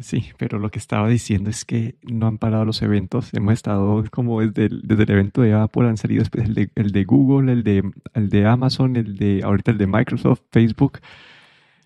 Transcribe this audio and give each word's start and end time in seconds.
Sí, 0.00 0.32
pero 0.36 0.58
lo 0.58 0.70
que 0.70 0.78
estaba 0.78 1.08
diciendo 1.08 1.50
es 1.50 1.64
que 1.64 1.94
no 2.02 2.26
han 2.26 2.38
parado 2.38 2.64
los 2.64 2.82
eventos. 2.82 3.32
Hemos 3.32 3.54
estado 3.54 4.04
como 4.10 4.40
desde 4.40 4.66
el, 4.66 4.82
desde 4.82 5.04
el 5.04 5.10
evento 5.10 5.40
de 5.40 5.54
Apple, 5.54 5.88
han 5.88 5.96
salido 5.96 6.20
después 6.20 6.44
el 6.44 6.54
de, 6.54 6.70
el 6.74 6.90
de 6.92 7.04
Google, 7.04 7.52
el 7.52 7.62
de, 7.62 7.90
el 8.12 8.28
de 8.28 8.46
Amazon, 8.46 8.96
el 8.96 9.16
de 9.16 9.42
ahorita 9.42 9.70
el 9.70 9.78
de 9.78 9.86
Microsoft, 9.86 10.42
Facebook, 10.50 10.98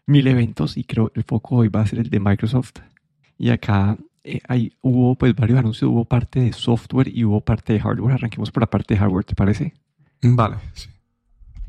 mil 0.07 0.27
eventos 0.27 0.77
y 0.77 0.85
creo 0.85 1.11
que 1.11 1.21
el 1.21 1.25
foco 1.25 1.57
hoy 1.57 1.69
va 1.69 1.83
a 1.83 1.87
ser 1.87 2.01
el 2.01 2.11
de 2.11 2.19
Microsoft. 2.19 2.79
Y 3.37 3.51
acá 3.51 3.97
eh, 4.25 4.41
hay, 4.49 4.73
hubo 4.81 5.15
pues 5.15 5.35
varios 5.37 5.59
anuncios, 5.59 5.91
hubo 5.91 6.05
parte 6.05 6.41
de 6.41 6.53
software 6.53 7.09
y 7.09 7.25
hubo 7.25 7.41
parte 7.41 7.75
de 7.75 7.81
hardware. 7.81 8.15
Arranquemos 8.15 8.51
por 8.51 8.63
la 8.63 8.71
parte 8.71 8.95
de 8.95 9.01
hardware, 9.01 9.25
¿te 9.25 9.35
parece? 9.35 9.75
Vale, 10.23 10.57
sí. 10.73 10.89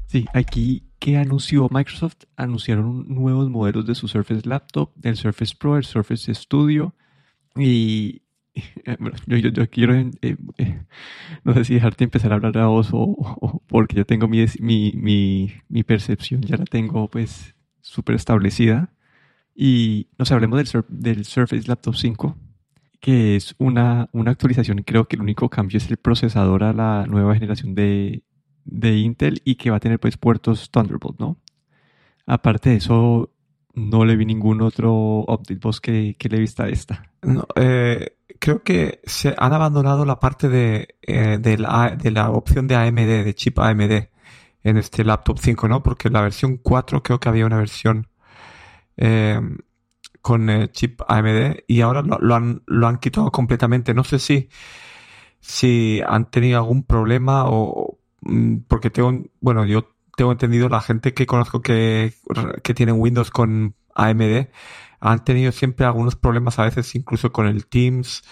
Sí, 0.07 0.25
aquí, 0.33 0.88
¿qué 0.99 1.17
anunció 1.17 1.67
Microsoft? 1.71 2.25
Anunciaron 2.35 3.05
nuevos 3.07 3.49
modelos 3.49 3.85
de 3.85 3.95
su 3.95 4.07
Surface 4.07 4.47
Laptop, 4.47 4.93
del 4.95 5.15
Surface 5.15 5.55
Pro, 5.57 5.77
el 5.77 5.85
Surface 5.85 6.33
Studio. 6.35 6.93
Y 7.55 8.21
yo, 9.27 9.69
quiero, 9.69 9.95
eh, 9.95 10.11
eh, 10.57 10.81
no 11.43 11.53
sé 11.53 11.65
si 11.65 11.73
dejarte 11.73 12.03
empezar 12.03 12.31
a 12.31 12.35
hablar 12.35 12.57
a 12.57 12.67
vos 12.67 12.89
o, 12.91 13.61
porque 13.67 13.95
yo 13.95 14.05
tengo 14.05 14.27
mi, 14.27 14.45
mi, 14.59 15.53
mi, 15.69 15.83
percepción, 15.83 16.41
ya 16.41 16.57
la 16.57 16.65
tengo 16.65 17.09
pues 17.09 17.55
súper 17.81 18.15
establecida. 18.15 18.93
Y 19.55 20.07
nos 20.17 20.31
hablemos 20.31 20.57
del, 20.57 20.85
del 20.89 21.25
Surface 21.25 21.67
Laptop 21.67 21.95
5, 21.95 22.37
que 23.01 23.35
es 23.35 23.55
una, 23.57 24.09
una 24.13 24.31
actualización. 24.31 24.83
Creo 24.83 25.07
que 25.07 25.15
el 25.15 25.21
único 25.21 25.49
cambio 25.49 25.77
es 25.77 25.89
el 25.89 25.97
procesador 25.97 26.63
a 26.63 26.73
la 26.73 27.05
nueva 27.07 27.33
generación 27.35 27.75
de, 27.75 28.23
de 28.71 28.97
Intel 28.97 29.41
y 29.43 29.55
que 29.55 29.71
va 29.71 29.77
a 29.77 29.79
tener 29.79 29.99
pues 29.99 30.17
puertos 30.17 30.69
Thunderbolt, 30.71 31.19
¿no? 31.19 31.37
Aparte 32.25 32.71
de 32.71 32.75
eso, 32.77 33.31
no 33.73 34.05
le 34.05 34.15
vi 34.15 34.25
ningún 34.25 34.61
otro 34.61 35.25
update 35.27 35.59
vos 35.61 35.81
que, 35.81 36.15
que 36.17 36.29
le 36.29 36.39
vista 36.39 36.65
a 36.65 36.69
esta. 36.69 37.11
Eh, 37.55 38.17
creo 38.39 38.63
que 38.63 39.01
se 39.03 39.33
han 39.37 39.53
abandonado 39.53 40.05
la 40.05 40.19
parte 40.19 40.49
de, 40.49 40.95
eh, 41.01 41.37
de, 41.39 41.57
la, 41.57 41.95
de 41.95 42.11
la 42.11 42.29
opción 42.29 42.67
de 42.67 42.75
AMD, 42.75 43.23
de 43.25 43.33
chip 43.33 43.59
AMD, 43.59 44.09
en 44.63 44.77
este 44.77 45.03
laptop 45.03 45.39
5, 45.39 45.67
¿no? 45.67 45.81
Porque 45.81 46.09
la 46.09 46.21
versión 46.21 46.57
4 46.57 47.01
creo 47.01 47.19
que 47.19 47.29
había 47.29 47.45
una 47.45 47.57
versión 47.57 48.07
eh, 48.97 49.39
con 50.21 50.67
chip 50.71 51.01
AMD 51.07 51.63
y 51.67 51.81
ahora 51.81 52.01
lo, 52.01 52.19
lo 52.19 52.35
han, 52.35 52.61
lo 52.67 52.87
han 52.87 52.97
quitado 52.99 53.31
completamente. 53.31 53.93
No 53.93 54.03
sé 54.03 54.19
si, 54.19 54.49
si 55.39 56.01
han 56.05 56.29
tenido 56.29 56.59
algún 56.59 56.83
problema 56.83 57.45
o 57.47 57.98
porque 58.67 58.89
tengo, 58.89 59.23
bueno, 59.41 59.65
yo 59.65 59.87
tengo 60.15 60.31
entendido 60.31 60.69
la 60.69 60.81
gente 60.81 61.13
que 61.13 61.25
conozco 61.25 61.61
que, 61.61 62.13
que 62.63 62.73
tienen 62.73 62.99
Windows 62.99 63.31
con 63.31 63.75
AMD 63.95 64.47
han 64.99 65.23
tenido 65.23 65.51
siempre 65.51 65.85
algunos 65.85 66.15
problemas 66.15 66.59
a 66.59 66.65
veces 66.65 66.93
incluso 66.95 67.31
con 67.31 67.47
el 67.47 67.65
Teams, 67.67 68.23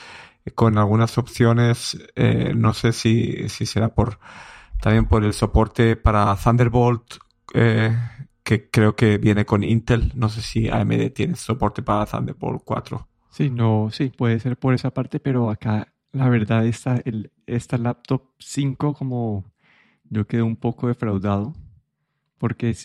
con 0.55 0.77
algunas 0.77 1.17
opciones, 1.17 1.97
eh, 2.15 2.53
no 2.55 2.73
sé 2.73 2.91
si, 2.91 3.49
si 3.49 3.65
será 3.65 3.93
por 3.93 4.19
también 4.81 5.05
por 5.05 5.23
el 5.23 5.33
soporte 5.33 5.95
para 5.95 6.35
Thunderbolt, 6.35 7.15
eh, 7.53 7.97
que 8.43 8.69
creo 8.69 8.95
que 8.95 9.17
viene 9.17 9.45
con 9.45 9.63
Intel, 9.63 10.11
no 10.15 10.29
sé 10.29 10.41
si 10.41 10.69
AMD 10.69 11.11
tiene 11.13 11.35
soporte 11.35 11.81
para 11.81 12.05
Thunderbolt 12.05 12.61
4. 12.63 13.07
Sí, 13.29 13.49
no, 13.49 13.89
sí, 13.91 14.11
puede 14.15 14.39
ser 14.39 14.57
por 14.57 14.73
esa 14.73 14.91
parte, 14.91 15.19
pero 15.19 15.49
acá 15.49 15.93
la 16.11 16.29
verdad 16.29 16.65
esta, 16.65 17.01
el, 17.05 17.31
esta 17.45 17.77
laptop 17.77 18.23
5 18.39 18.93
como 18.93 19.45
yo 20.09 20.25
quedé 20.25 20.41
un 20.41 20.55
poco 20.55 20.87
defraudado 20.87 21.53
porque 22.37 22.75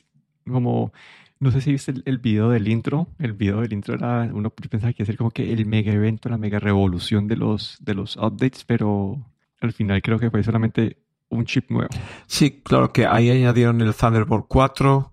como, 0.48 0.92
no 1.40 1.50
sé 1.50 1.60
si 1.60 1.72
viste 1.72 1.92
el, 1.92 2.02
el 2.06 2.18
video 2.18 2.50
del 2.50 2.68
intro, 2.68 3.08
el 3.18 3.32
video 3.32 3.60
del 3.60 3.72
intro 3.72 3.94
era, 3.94 4.28
uno 4.32 4.50
pensaba 4.50 4.92
que 4.92 5.02
iba 5.02 5.04
a 5.04 5.06
ser 5.06 5.16
como 5.16 5.30
que 5.30 5.52
el 5.52 5.66
mega 5.66 5.92
evento, 5.92 6.28
la 6.28 6.38
mega 6.38 6.58
revolución 6.58 7.28
de 7.28 7.36
los, 7.36 7.76
de 7.80 7.94
los 7.94 8.16
updates, 8.16 8.64
pero 8.64 9.24
al 9.60 9.72
final 9.72 10.02
creo 10.02 10.18
que 10.18 10.30
fue 10.30 10.42
solamente 10.42 10.96
un 11.28 11.44
chip 11.44 11.70
nuevo. 11.70 11.90
Sí, 12.26 12.62
claro 12.62 12.92
que 12.92 13.06
ahí 13.06 13.30
añadieron 13.30 13.80
el 13.80 13.94
Thunderbolt 13.94 14.46
4. 14.48 15.12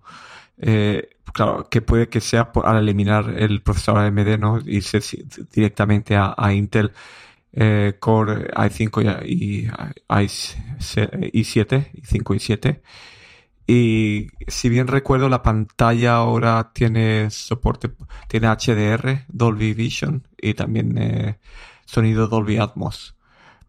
Eh, 0.58 1.08
claro, 1.32 1.66
que 1.70 1.80
puede 1.80 2.08
que 2.08 2.20
sea 2.20 2.52
por, 2.52 2.66
al 2.66 2.78
eliminar 2.82 3.34
el 3.38 3.62
procesador 3.62 4.04
AMD, 4.04 4.38
¿no? 4.38 4.58
Y 4.58 4.82
directamente 5.52 6.16
a 6.16 6.52
Intel 6.52 6.92
eh, 7.52 7.96
Core 7.98 8.48
i5 8.48 9.24
y, 9.24 9.32
y 9.32 9.66
i7, 9.66 11.92
i5 11.92 12.36
y 12.36 12.38
7. 12.38 12.82
Y 13.66 14.28
si 14.48 14.68
bien 14.68 14.88
recuerdo, 14.88 15.28
la 15.28 15.42
pantalla 15.42 16.16
ahora 16.16 16.72
tiene 16.72 17.30
soporte, 17.30 17.92
tiene 18.26 18.48
HDR, 18.48 19.26
Dolby 19.28 19.74
Vision 19.74 20.26
y 20.36 20.54
también 20.54 20.98
eh, 20.98 21.38
sonido 21.86 22.26
Dolby 22.26 22.56
Atmos. 22.56 23.16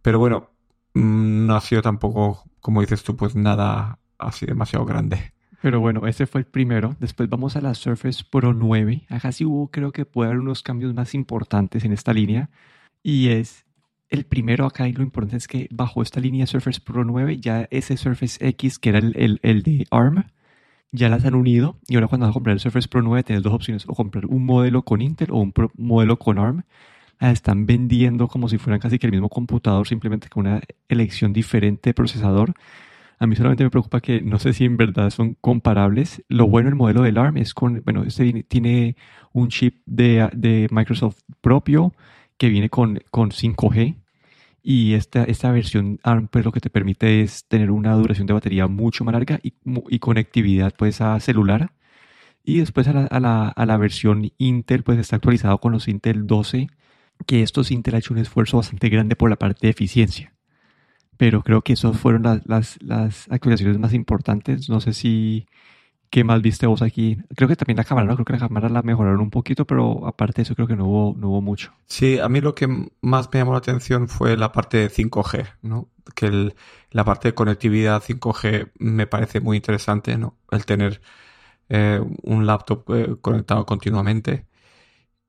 Pero 0.01 0.17
bueno, 0.17 0.49
mmm, 0.95 1.45
no 1.45 1.55
ha 1.55 1.61
sido 1.61 1.83
tampoco, 1.83 2.43
como 2.61 2.81
dices 2.81 3.03
tú, 3.03 3.15
pues 3.15 3.35
nada 3.35 3.99
así 4.17 4.47
demasiado 4.47 4.85
grande. 4.85 5.33
Pero 5.61 5.79
bueno, 5.79 6.07
ese 6.07 6.25
fue 6.25 6.41
el 6.41 6.47
primero. 6.47 6.95
Después 6.99 7.29
vamos 7.29 7.55
a 7.55 7.61
la 7.61 7.75
Surface 7.75 8.23
Pro 8.27 8.53
9. 8.53 9.05
Acá 9.09 9.31
sí 9.31 9.45
hubo, 9.45 9.69
creo 9.69 9.91
que 9.91 10.05
puede 10.05 10.31
haber 10.31 10.41
unos 10.41 10.63
cambios 10.63 10.95
más 10.95 11.13
importantes 11.13 11.85
en 11.85 11.93
esta 11.93 12.13
línea. 12.13 12.49
Y 13.03 13.29
es 13.29 13.65
el 14.11 14.25
primero 14.25 14.65
acá 14.65 14.87
y 14.87 14.93
lo 14.93 15.01
importante 15.01 15.37
es 15.37 15.47
que 15.47 15.67
bajo 15.71 16.03
esta 16.03 16.19
línea 16.19 16.45
Surface 16.45 16.81
Pro 16.81 17.03
9 17.03 17.37
ya 17.37 17.67
ese 17.71 17.97
Surface 17.97 18.45
X 18.49 18.77
que 18.77 18.89
era 18.89 18.99
el, 18.99 19.39
el, 19.41 19.63
de 19.63 19.87
ARM 19.89 20.25
ya 20.91 21.09
las 21.09 21.25
han 21.25 21.33
unido 21.33 21.77
y 21.87 21.95
ahora 21.95 22.07
cuando 22.07 22.27
vas 22.27 22.31
a 22.31 22.33
comprar 22.33 22.53
el 22.53 22.59
Surface 22.59 22.89
Pro 22.89 23.01
9 23.01 23.23
tienes 23.23 23.41
dos 23.41 23.53
opciones 23.53 23.85
o 23.87 23.95
comprar 23.95 24.25
un 24.25 24.45
modelo 24.45 24.83
con 24.83 25.01
Intel 25.01 25.31
o 25.31 25.37
un 25.37 25.53
modelo 25.77 26.19
con 26.19 26.37
ARM 26.37 26.63
las 27.19 27.33
están 27.33 27.65
vendiendo 27.65 28.27
como 28.27 28.49
si 28.49 28.57
fueran 28.57 28.79
casi 28.79 28.99
que 28.99 29.07
el 29.07 29.11
mismo 29.11 29.29
computador 29.29 29.87
simplemente 29.87 30.27
con 30.27 30.47
una 30.47 30.61
elección 30.89 31.33
diferente 31.33 31.91
de 31.91 31.93
procesador. 31.93 32.53
A 33.19 33.27
mí 33.27 33.35
solamente 33.35 33.63
me 33.63 33.69
preocupa 33.69 34.01
que 34.01 34.21
no 34.21 34.39
sé 34.39 34.53
si 34.53 34.65
en 34.65 34.75
verdad 34.75 35.11
son 35.11 35.35
comparables. 35.39 36.23
Lo 36.27 36.47
bueno 36.47 36.69
el 36.69 36.75
modelo 36.75 37.03
del 37.03 37.19
ARM 37.19 37.37
es 37.37 37.53
con 37.53 37.83
bueno 37.85 38.03
este 38.03 38.43
tiene 38.43 38.95
un 39.33 39.49
chip 39.49 39.83
de, 39.85 40.29
de 40.33 40.67
Microsoft 40.71 41.19
propio 41.41 41.93
que 42.37 42.49
viene 42.49 42.69
con, 42.69 42.99
con 43.11 43.29
5G 43.29 44.00
y 44.63 44.93
esta, 44.93 45.23
esta 45.23 45.51
versión 45.51 45.99
ARM 46.03 46.27
pues 46.27 46.45
lo 46.45 46.51
que 46.51 46.59
te 46.59 46.69
permite 46.69 47.21
es 47.21 47.45
tener 47.47 47.71
una 47.71 47.93
duración 47.95 48.27
de 48.27 48.33
batería 48.33 48.67
mucho 48.67 49.03
más 49.03 49.13
larga 49.13 49.39
y, 49.43 49.53
y 49.89 49.99
conectividad 49.99 50.73
pues 50.77 51.01
a 51.01 51.19
celular. 51.19 51.73
Y 52.43 52.59
después 52.59 52.87
a 52.87 52.93
la, 52.93 53.05
a, 53.05 53.19
la, 53.19 53.49
a 53.49 53.65
la, 53.65 53.77
versión 53.77 54.31
Intel 54.37 54.83
pues 54.83 54.99
está 54.99 55.17
actualizado 55.17 55.59
con 55.59 55.71
los 55.73 55.87
Intel 55.87 56.27
12 56.27 56.67
que 57.27 57.43
estos 57.43 57.71
Intel 57.71 57.95
ha 57.95 57.99
hecho 57.99 58.13
un 58.13 58.19
esfuerzo 58.19 58.57
bastante 58.57 58.89
grande 58.89 59.15
por 59.15 59.29
la 59.29 59.37
parte 59.37 59.67
de 59.67 59.71
eficiencia. 59.71 60.33
Pero 61.17 61.43
creo 61.43 61.61
que 61.63 61.73
esas 61.73 61.97
fueron 61.99 62.23
las, 62.23 62.45
las, 62.47 62.77
las 62.81 63.31
actualizaciones 63.31 63.79
más 63.79 63.93
importantes. 63.93 64.69
No 64.69 64.81
sé 64.81 64.93
si 64.93 65.47
¿Qué 66.11 66.25
más 66.25 66.41
viste 66.41 66.67
vos 66.67 66.81
aquí? 66.81 67.17
Creo 67.37 67.47
que 67.47 67.55
también 67.55 67.77
la 67.77 67.85
cámara, 67.85 68.05
¿no? 68.05 68.15
Creo 68.15 68.25
que 68.25 68.33
la 68.33 68.39
cámara 68.39 68.67
la 68.67 68.81
mejoraron 68.81 69.21
un 69.21 69.29
poquito, 69.29 69.65
pero 69.65 70.05
aparte 70.05 70.37
de 70.37 70.43
eso 70.43 70.55
creo 70.55 70.67
que 70.67 70.75
no 70.75 70.85
hubo, 70.85 71.15
no 71.17 71.29
hubo 71.29 71.41
mucho. 71.41 71.73
Sí, 71.85 72.19
a 72.19 72.27
mí 72.27 72.41
lo 72.41 72.53
que 72.53 72.67
más 72.99 73.29
me 73.31 73.39
llamó 73.39 73.53
la 73.53 73.59
atención 73.59 74.09
fue 74.09 74.35
la 74.35 74.51
parte 74.51 74.75
de 74.77 74.89
5G, 74.89 75.47
¿no? 75.61 75.89
Que 76.13 76.53
la 76.91 77.05
parte 77.05 77.29
de 77.29 77.33
conectividad 77.33 78.03
5G 78.03 78.71
me 78.79 79.07
parece 79.07 79.39
muy 79.39 79.55
interesante, 79.55 80.17
¿no? 80.17 80.35
El 80.51 80.65
tener 80.65 81.01
eh, 81.69 82.01
un 82.23 82.45
laptop 82.45 82.83
eh, 82.93 83.15
conectado 83.21 83.65
continuamente. 83.65 84.47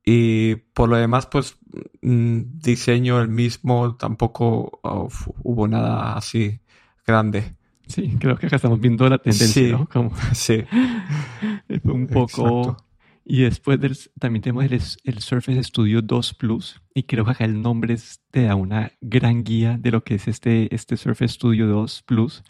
Y 0.05 0.57
por 0.57 0.89
lo 0.89 0.97
demás, 0.97 1.27
pues 1.27 1.59
mmm, 2.03 2.41
diseño 2.59 3.21
el 3.21 3.29
mismo, 3.29 3.97
tampoco 3.97 4.81
oh, 4.83 5.09
hubo 5.45 5.69
nada 5.69 6.17
así 6.17 6.61
grande. 7.07 7.57
Sí, 7.87 8.17
creo 8.19 8.37
que 8.37 8.47
acá 8.47 8.57
estamos 8.57 8.81
viendo 8.81 9.09
la 9.09 9.19
tendencia, 9.19 9.49
sí, 9.49 9.73
¿no? 9.73 9.87
Como 9.87 10.13
sí. 10.33 10.65
Un 11.85 12.07
poco... 12.07 12.61
Exacto. 12.61 12.93
Y 13.25 13.43
después 13.43 13.81
del, 13.81 13.97
también 14.19 14.43
tenemos 14.43 14.65
el, 14.65 14.73
el, 15.05 15.19
Surface 15.21 15.63
Studio 15.63 16.03
2 16.03 16.35
Plus. 16.35 16.83
Y 16.95 17.05
creo 17.05 17.25
que 17.25 17.31
acá 17.31 17.45
el 17.45 17.63
nombre 17.63 17.95
es, 17.95 18.21
te 18.31 18.43
da 18.43 18.57
una 18.57 18.93
gran 19.01 19.45
guía 19.45 19.79
de 19.79 19.93
lo 19.93 20.03
que 20.03 20.17
es 20.17 20.27
este, 20.27 20.75
este 20.75 20.97
Surface 20.97 21.35
Studio 21.35 21.67
2 21.69 22.03
Plus. 22.03 22.43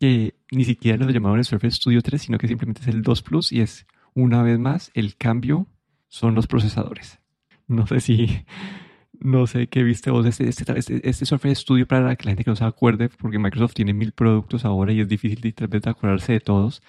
Que 0.00 0.34
ni 0.50 0.64
siquiera 0.64 1.04
lo 1.04 1.10
llamaron 1.10 1.38
el 1.38 1.44
Surface 1.44 1.76
Studio 1.76 2.02
3, 2.02 2.20
sino 2.20 2.38
que 2.38 2.48
simplemente 2.48 2.82
es 2.82 2.88
el 2.88 3.02
2 3.02 3.22
Plus. 3.22 3.52
Y 3.52 3.60
es, 3.60 3.86
una 4.14 4.42
vez 4.42 4.58
más, 4.58 4.90
el 4.94 5.16
cambio 5.16 5.68
son 6.08 6.34
los 6.34 6.46
procesadores. 6.46 7.20
No 7.68 7.86
sé 7.86 8.00
si... 8.00 8.44
No 9.24 9.46
sé 9.46 9.68
qué 9.68 9.82
viste 9.82 10.10
vos 10.10 10.26
este, 10.26 10.46
este, 10.46 10.78
este, 10.78 11.08
este, 11.08 11.24
Surface 11.24 11.54
Studio 11.54 11.86
para 11.86 12.14
que 12.14 12.24
la 12.24 12.32
gente 12.32 12.44
que 12.44 12.50
no 12.50 12.56
se 12.56 12.64
acuerde, 12.64 13.08
porque 13.08 13.38
Microsoft 13.38 13.72
tiene 13.72 13.94
mil 13.94 14.12
productos 14.12 14.66
ahora 14.66 14.92
y 14.92 15.00
es 15.00 15.08
difícil 15.08 15.40
de, 15.40 15.52
tal 15.52 15.68
vez 15.68 15.80
de 15.80 15.90
acordarse 15.90 16.34
de 16.34 16.40
todos. 16.40 16.82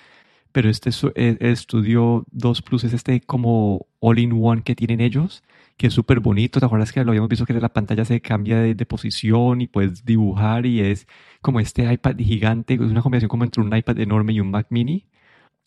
Pero 0.52 0.70
este 0.70 0.90
el, 1.16 1.38
el 1.40 1.58
Studio 1.58 2.26
2 2.32 2.62
Plus 2.64 2.84
es 2.84 2.94
este 2.94 3.22
como 3.22 3.88
all-in-one 4.02 4.64
que 4.64 4.76
tienen 4.76 5.00
ellos, 5.00 5.44
que 5.78 5.88
es 5.88 5.94
súper 5.94 6.20
bonito. 6.20 6.60
¿Te 6.60 6.66
acuerdas 6.66 6.92
que 6.92 7.04
lo 7.06 7.12
habíamos 7.12 7.30
visto 7.30 7.46
que 7.46 7.54
la 7.54 7.70
pantalla 7.74 8.04
se 8.06 8.22
cambia 8.22 8.60
de, 8.60 8.76
de, 8.76 8.86
posición 8.86 9.62
y 9.62 9.68
puedes 9.68 10.04
dibujar 10.06 10.66
y 10.66 10.82
es 10.82 11.08
como 11.42 11.62
este 11.62 11.92
iPad 11.92 12.18
gigante, 12.18 12.74
es 12.76 12.82
una 12.82 13.02
combinación 13.02 13.30
como 13.30 13.46
entre 13.46 13.62
un 13.64 13.76
iPad 13.76 14.00
enorme 14.00 14.34
y 14.34 14.42
un 14.42 14.52
Mac 14.52 14.68
mini. 14.72 15.08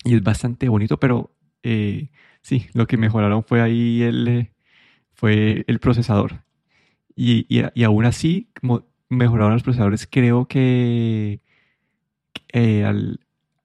Y 0.04 0.14
es 0.16 0.22
bastante 0.22 0.68
bonito, 0.68 0.98
pero 1.00 1.32
eh, 1.62 2.10
sí, 2.42 2.66
lo 2.74 2.86
que 2.86 2.96
mejoraron 2.98 3.44
fue 3.44 3.62
ahí 3.62 4.02
el, 4.02 4.28
eh, 4.28 4.52
fue 5.14 5.64
el 5.68 5.80
procesador. 5.80 6.47
Y, 7.20 7.46
y, 7.48 7.82
aún 7.82 8.04
así, 8.04 8.48
mejoraron 9.08 9.54
los 9.54 9.64
procesadores, 9.64 10.06
creo 10.08 10.46
que 10.46 11.40
eh, 12.52 12.84
al, 12.84 13.18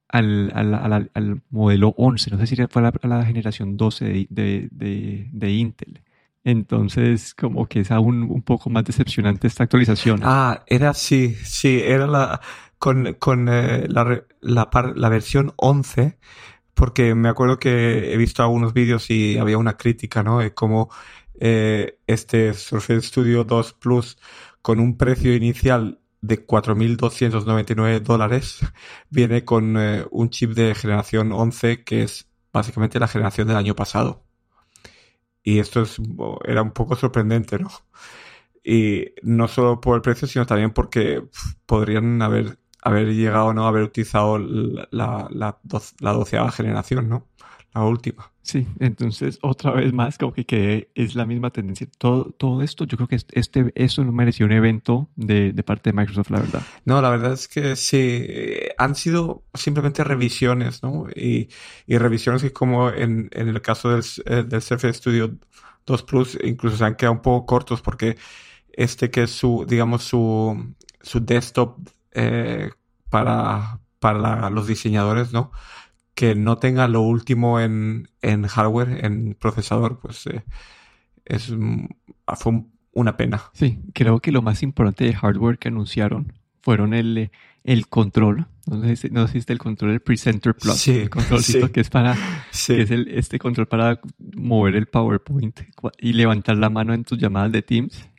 al, 0.09 0.51
al, 0.55 1.11
al, 1.13 1.41
modelo 1.51 1.93
11, 1.95 2.31
no 2.31 2.39
sé 2.39 2.47
si 2.47 2.55
fue 2.67 2.81
la, 2.81 2.91
la 3.03 3.23
generación 3.23 3.77
12 3.77 4.27
de, 4.31 4.69
de, 4.71 5.29
de, 5.31 5.51
Intel. 5.51 6.01
Entonces, 6.43 7.35
como 7.35 7.67
que 7.67 7.81
es 7.81 7.91
aún 7.91 8.23
un 8.23 8.41
poco 8.41 8.71
más 8.71 8.85
decepcionante 8.85 9.45
esta 9.45 9.65
actualización. 9.65 10.21
Ah, 10.23 10.63
era 10.65 10.95
sí, 10.95 11.35
sí, 11.43 11.79
era 11.79 12.07
la 12.07 12.41
con, 12.79 13.13
con 13.19 13.49
eh, 13.49 13.85
la, 13.87 14.23
la, 14.41 14.93
la, 14.95 15.09
versión 15.09 15.53
11, 15.57 16.17
porque 16.73 17.13
me 17.13 17.29
acuerdo 17.29 17.59
que 17.59 18.13
he 18.13 18.17
visto 18.17 18.41
algunos 18.41 18.73
vídeos 18.73 19.11
y 19.11 19.37
había 19.37 19.59
una 19.59 19.77
crítica, 19.77 20.23
¿no? 20.23 20.39
De 20.39 20.55
cómo 20.55 20.89
eh, 21.45 21.99
este 22.07 22.53
Surface 22.53 23.01
Studio 23.01 23.43
2 23.43 23.73
Plus 23.73 24.17
con 24.61 24.79
un 24.79 24.95
precio 24.97 25.35
inicial 25.35 25.99
de 26.21 26.47
4.299 26.47 27.99
dólares 27.99 28.59
viene 29.09 29.43
con 29.43 29.75
eh, 29.77 30.05
un 30.09 30.29
chip 30.29 30.51
de 30.51 30.73
generación 30.73 31.33
11 31.33 31.83
que 31.83 32.03
es 32.03 32.29
básicamente 32.53 32.97
la 32.97 33.09
generación 33.09 33.49
del 33.49 33.57
año 33.57 33.75
pasado. 33.75 34.23
Y 35.43 35.59
esto 35.59 35.81
es, 35.81 35.97
era 36.45 36.61
un 36.61 36.71
poco 36.71 36.95
sorprendente, 36.95 37.59
¿no? 37.59 37.69
Y 38.63 39.07
no 39.21 39.49
solo 39.49 39.81
por 39.81 39.97
el 39.97 40.01
precio, 40.01 40.29
sino 40.29 40.45
también 40.45 40.71
porque 40.71 41.23
podrían 41.65 42.21
haber, 42.21 42.57
haber 42.81 43.13
llegado, 43.13 43.53
¿no? 43.53 43.67
Haber 43.67 43.83
utilizado 43.83 44.37
la, 44.39 44.87
la, 44.91 45.27
la, 45.29 45.59
la 45.99 46.13
doceava 46.13 46.51
generación, 46.53 47.09
¿no? 47.09 47.27
La 47.73 47.83
última. 47.83 48.31
Sí, 48.43 48.67
entonces 48.79 49.39
otra 49.41 49.71
vez 49.71 49.93
más 49.93 50.17
como 50.17 50.33
que, 50.33 50.91
es 50.93 51.15
la 51.15 51.25
misma 51.25 51.49
tendencia. 51.49 51.87
Todo, 51.97 52.25
todo 52.31 52.61
esto, 52.61 52.85
yo 52.85 52.97
creo 52.97 53.07
que 53.07 53.15
este, 53.15 53.71
eso 53.73 54.03
no 54.03 54.11
mereció 54.11 54.45
un 54.45 54.51
evento 54.51 55.09
de, 55.15 55.53
de, 55.53 55.63
parte 55.63 55.91
de 55.91 55.97
Microsoft, 55.97 56.29
la 56.29 56.39
verdad. 56.39 56.61
No, 56.85 57.01
la 57.01 57.09
verdad 57.09 57.33
es 57.33 57.47
que 57.47 57.75
sí, 57.75 58.27
han 58.77 58.95
sido 58.95 59.43
simplemente 59.53 60.03
revisiones, 60.03 60.83
¿no? 60.83 61.07
Y, 61.15 61.49
y 61.87 61.97
revisiones 61.97 62.41
que 62.43 62.51
como 62.51 62.89
en, 62.89 63.29
en 63.31 63.47
el 63.47 63.61
caso 63.61 63.89
del, 63.89 64.03
eh, 64.25 64.43
del 64.43 64.61
Surface 64.61 64.95
Studio 64.95 65.33
2 65.85 66.03
Plus 66.03 66.37
incluso 66.43 66.77
se 66.77 66.85
han 66.85 66.95
quedado 66.95 67.13
un 67.13 67.21
poco 67.21 67.45
cortos 67.45 67.81
porque 67.81 68.17
este 68.71 69.09
que 69.09 69.23
es 69.23 69.31
su, 69.31 69.65
digamos, 69.67 70.03
su, 70.03 70.75
su 71.01 71.19
desktop 71.19 71.77
eh, 72.11 72.69
para, 73.09 73.79
para 73.99 74.49
los 74.49 74.67
diseñadores, 74.67 75.31
¿no? 75.33 75.51
Que 76.15 76.35
no 76.35 76.57
tenga 76.57 76.87
lo 76.87 77.01
último 77.01 77.59
en, 77.59 78.09
en 78.21 78.47
hardware, 78.47 79.05
en 79.05 79.35
procesador, 79.39 79.99
pues 79.99 80.27
eh, 80.27 80.43
es 81.25 81.53
fue 82.35 82.63
una 82.91 83.17
pena. 83.17 83.41
Sí, 83.53 83.79
creo 83.93 84.19
que 84.19 84.31
lo 84.31 84.41
más 84.41 84.63
importante 84.63 85.05
de 85.05 85.13
hardware 85.13 85.57
que 85.57 85.69
anunciaron 85.69 86.33
fueron 86.61 86.93
el, 86.93 87.31
el 87.63 87.87
control. 87.87 88.47
No 88.65 88.95
sé, 88.95 89.09
no 89.09 89.25
el 89.25 89.57
control 89.57 89.91
del 89.91 89.99
Presenter 89.99 90.55
Plus. 90.55 90.75
Sí, 90.75 90.91
el 90.91 91.09
controlcito 91.09 91.71
que 91.71 91.81
es 91.81 91.89
para, 91.89 92.15
que 92.67 92.81
es 92.83 92.91
el, 92.91 93.09
este 93.09 93.37
control 93.37 93.67
para 93.67 93.99
mover 94.35 94.75
el 94.75 94.85
PowerPoint 94.85 95.59
y 95.99 96.13
levantar 96.13 96.55
la 96.57 96.69
mano 96.69 96.93
en 96.93 97.03
tus 97.03 97.17
llamadas 97.17 97.51
de 97.51 97.61
Teams. 97.61 98.09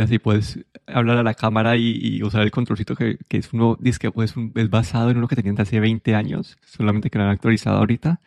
Así 0.00 0.18
puedes 0.18 0.60
hablar 0.86 1.18
a 1.18 1.22
la 1.22 1.34
cámara 1.34 1.76
y, 1.76 2.22
usar 2.22 2.42
el 2.42 2.50
controlcito 2.50 2.96
que, 2.96 3.18
que 3.28 3.38
es 3.38 3.52
uno, 3.52 3.78
que 4.00 4.10
pues, 4.10 4.34
es 4.54 4.70
basado 4.70 5.10
en 5.10 5.18
uno 5.18 5.28
que 5.28 5.36
tenían 5.36 5.60
hace 5.60 5.80
20 5.80 6.14
años, 6.14 6.58
solamente 6.64 7.10
que 7.10 7.18
lo 7.18 7.24
han 7.24 7.30
actualizado 7.30 7.78
ahorita. 7.78 8.20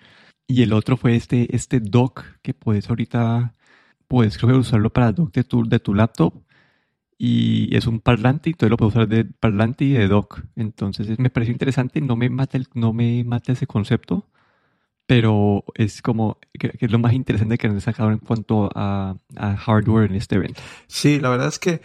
Y 0.48 0.64
el 0.64 0.74
otro 0.74 0.98
fue 0.98 1.16
este, 1.16 1.56
este 1.56 1.80
dock 1.80 2.24
que 2.44 2.54
puedes 2.54 2.90
ahorita, 2.90 3.54
puedes 4.08 4.38
creo 4.38 4.52
que 4.52 4.60
usarlo 4.60 4.92
para 4.92 5.12
dock 5.12 5.34
de 5.34 5.44
tu, 5.44 5.68
de 5.68 5.80
tu 5.80 5.94
laptop. 5.96 6.44
Y 7.18 7.76
es 7.76 7.88
un 7.88 8.00
parlante 8.02 8.50
y 8.52 8.54
tú 8.54 8.70
lo 8.70 8.78
puedes 8.78 8.96
usar 8.96 9.08
de 9.08 9.26
parlante 9.26 9.86
y 9.86 9.94
de 9.94 10.08
dock. 10.08 10.42
Entonces 10.56 11.18
me 11.20 11.30
pareció 11.30 11.54
interesante, 11.54 12.02
no 12.02 12.16
me 12.16 12.30
mata, 12.30 12.58
el, 12.58 12.68
no 12.74 12.94
me 12.94 13.24
mata 13.24 13.54
ese 13.54 13.68
concepto 13.68 14.28
pero 15.06 15.64
es 15.76 16.02
como 16.02 16.40
que, 16.58 16.72
es 16.80 16.92
lo 16.92 17.00
más 17.00 17.14
interesante 17.14 17.58
que 17.58 17.68
han 17.68 17.80
sacado 17.82 18.12
en 18.12 18.20
cuanto 18.20 18.70
a, 18.74 19.16
hardware 19.38 20.10
en 20.10 20.16
este 20.16 20.36
evento. 20.36 20.62
Sí, 20.88 21.20
la 21.20 21.30
verdad 21.30 21.48
es 21.48 21.60
que 21.60 21.82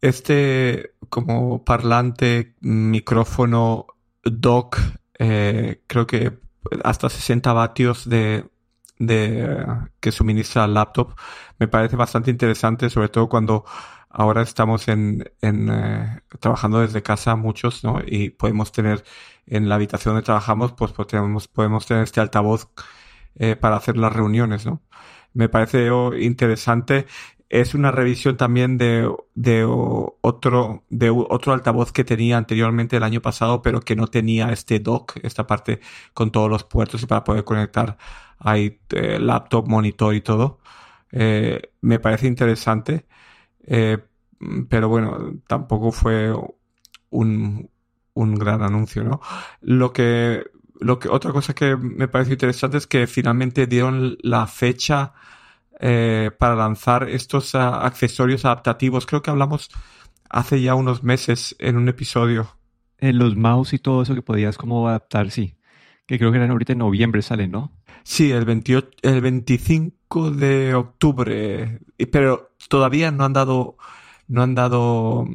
este 0.00 0.94
como 1.08 1.64
parlante, 1.64 2.54
micrófono, 2.60 3.86
dock, 4.24 4.78
eh, 5.18 5.82
creo 5.86 6.06
que 6.06 6.38
hasta 6.84 7.08
60 7.08 7.52
vatios 7.52 8.08
de, 8.08 8.44
de 8.98 9.66
que 10.00 10.12
suministra 10.12 10.64
el 10.64 10.74
laptop 10.74 11.14
me 11.58 11.68
parece 11.68 11.96
bastante 11.96 12.30
interesante, 12.30 12.90
sobre 12.90 13.08
todo 13.08 13.28
cuando 13.28 13.64
ahora 14.12 14.42
estamos 14.42 14.88
en, 14.88 15.32
en 15.40 15.68
eh, 15.70 16.20
trabajando 16.40 16.80
desde 16.80 17.02
casa 17.02 17.36
muchos, 17.36 17.82
¿no? 17.84 18.00
Y 18.06 18.30
podemos 18.30 18.72
tener 18.72 19.04
en 19.46 19.68
la 19.68 19.76
habitación 19.76 20.14
donde 20.14 20.24
trabajamos, 20.26 20.72
pues 20.72 20.92
podemos, 20.92 21.48
podemos 21.48 21.86
tener 21.86 22.04
este 22.04 22.20
altavoz 22.20 22.68
eh, 23.36 23.56
para 23.56 23.76
hacer 23.76 23.96
las 23.96 24.12
reuniones, 24.12 24.66
¿no? 24.66 24.82
Me 25.34 25.48
parece 25.48 25.88
interesante. 26.20 27.06
Es 27.48 27.74
una 27.74 27.90
revisión 27.90 28.36
también 28.36 28.78
de, 28.78 29.10
de 29.34 29.64
otro, 29.66 30.84
de 30.88 31.10
otro 31.10 31.52
altavoz 31.52 31.92
que 31.92 32.04
tenía 32.04 32.38
anteriormente 32.38 32.96
el 32.96 33.02
año 33.02 33.20
pasado, 33.22 33.62
pero 33.62 33.80
que 33.80 33.96
no 33.96 34.06
tenía 34.08 34.52
este 34.52 34.78
dock, 34.80 35.18
esta 35.22 35.46
parte 35.46 35.80
con 36.14 36.32
todos 36.32 36.50
los 36.50 36.64
puertos 36.64 37.02
y 37.02 37.06
para 37.06 37.24
poder 37.24 37.44
conectar 37.44 37.98
ahí 38.38 38.80
eh, 38.90 39.18
laptop, 39.20 39.68
monitor 39.68 40.14
y 40.14 40.22
todo. 40.22 40.60
Me 41.82 41.98
parece 41.98 42.26
interesante. 42.26 43.06
Eh, 43.64 43.98
pero 44.68 44.88
bueno, 44.88 45.40
tampoco 45.46 45.92
fue 45.92 46.34
un, 47.10 47.70
un 48.14 48.34
gran 48.34 48.62
anuncio, 48.62 49.04
¿no? 49.04 49.20
Lo 49.60 49.92
que, 49.92 50.44
lo 50.80 50.98
que, 50.98 51.08
otra 51.08 51.32
cosa 51.32 51.54
que 51.54 51.76
me 51.76 52.08
parece 52.08 52.32
interesante 52.32 52.78
es 52.78 52.86
que 52.86 53.06
finalmente 53.06 53.66
dieron 53.66 54.18
la 54.22 54.46
fecha 54.46 55.12
eh, 55.80 56.30
para 56.38 56.54
lanzar 56.54 57.08
estos 57.08 57.54
ah, 57.54 57.84
accesorios 57.84 58.44
adaptativos. 58.44 59.06
Creo 59.06 59.22
que 59.22 59.30
hablamos 59.30 59.70
hace 60.28 60.60
ya 60.62 60.74
unos 60.74 61.02
meses 61.02 61.56
en 61.58 61.76
un 61.76 61.88
episodio. 61.88 62.56
En 62.98 63.18
los 63.18 63.36
mouse 63.36 63.72
y 63.72 63.78
todo 63.80 64.02
eso 64.02 64.14
que 64.14 64.22
podías 64.22 64.56
como 64.56 64.88
adaptar, 64.88 65.30
sí. 65.30 65.56
Que 66.06 66.18
creo 66.18 66.30
que 66.30 66.38
eran 66.38 66.52
ahorita 66.52 66.72
en 66.72 66.78
noviembre 66.78 67.20
salen, 67.22 67.50
¿no? 67.50 67.72
Sí, 68.04 68.30
el, 68.30 68.44
28, 68.44 68.90
el 69.02 69.20
25 69.20 70.30
de 70.30 70.74
octubre. 70.74 71.80
Pero 72.10 72.51
todavía 72.72 73.10
no 73.10 73.26
han 73.26 73.34
dado, 73.34 73.76
no 74.28 74.42
han 74.42 74.54
dado 74.54 75.28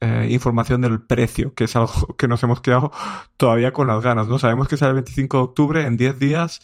eh, 0.00 0.28
información 0.30 0.80
del 0.80 1.00
precio, 1.00 1.52
que 1.52 1.64
es 1.64 1.74
algo 1.74 2.14
que 2.16 2.28
nos 2.28 2.40
hemos 2.44 2.60
quedado 2.60 2.92
todavía 3.36 3.72
con 3.72 3.88
las 3.88 4.00
ganas, 4.00 4.28
¿no? 4.28 4.38
Sabemos 4.38 4.68
que 4.68 4.76
sale 4.76 4.90
el 4.90 4.94
25 4.98 5.36
de 5.36 5.42
octubre, 5.42 5.86
en 5.86 5.96
10 5.96 6.20
días, 6.20 6.62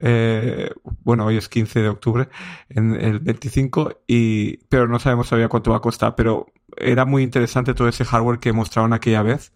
eh, 0.00 0.70
bueno, 1.04 1.26
hoy 1.26 1.36
es 1.36 1.50
15 1.50 1.82
de 1.82 1.88
octubre, 1.90 2.30
en 2.70 2.94
el 2.94 3.18
25, 3.18 4.04
y, 4.06 4.56
pero 4.70 4.88
no 4.88 4.98
sabemos 4.98 5.28
todavía 5.28 5.48
cuánto 5.50 5.72
va 5.72 5.76
a 5.76 5.80
costar, 5.82 6.14
pero 6.14 6.46
era 6.78 7.04
muy 7.04 7.22
interesante 7.22 7.74
todo 7.74 7.88
ese 7.88 8.06
hardware 8.06 8.38
que 8.38 8.54
mostraron 8.54 8.94
aquella 8.94 9.20
vez 9.20 9.52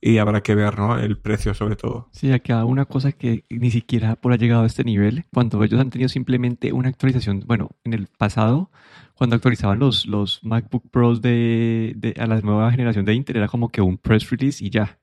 y 0.00 0.18
habrá 0.18 0.40
que 0.40 0.54
ver, 0.54 0.78
¿no? 0.78 0.96
El 0.96 1.18
precio 1.18 1.52
sobre 1.52 1.74
todo. 1.74 2.10
Sí, 2.12 2.30
aquí 2.30 2.52
una 2.52 2.84
cosa 2.84 3.10
que 3.10 3.44
ni 3.50 3.72
siquiera 3.72 4.14
por 4.14 4.32
ha 4.32 4.36
llegado 4.36 4.62
a 4.62 4.66
este 4.66 4.84
nivel, 4.84 5.24
cuando 5.34 5.64
ellos 5.64 5.80
han 5.80 5.90
tenido 5.90 6.08
simplemente 6.08 6.72
una 6.72 6.90
actualización, 6.90 7.42
bueno, 7.44 7.70
en 7.82 7.94
el 7.94 8.06
pasado 8.06 8.70
cuando 9.18 9.34
actualizaban 9.34 9.80
los, 9.80 10.06
los 10.06 10.44
MacBook 10.44 10.88
Pros 10.92 11.20
de, 11.20 11.92
de, 11.96 12.14
a 12.20 12.26
la 12.28 12.40
nueva 12.40 12.70
generación 12.70 13.04
de 13.04 13.14
Intel, 13.14 13.36
era 13.36 13.48
como 13.48 13.68
que 13.68 13.80
un 13.80 13.98
press 13.98 14.30
release 14.30 14.64
y 14.64 14.70
ya. 14.70 15.00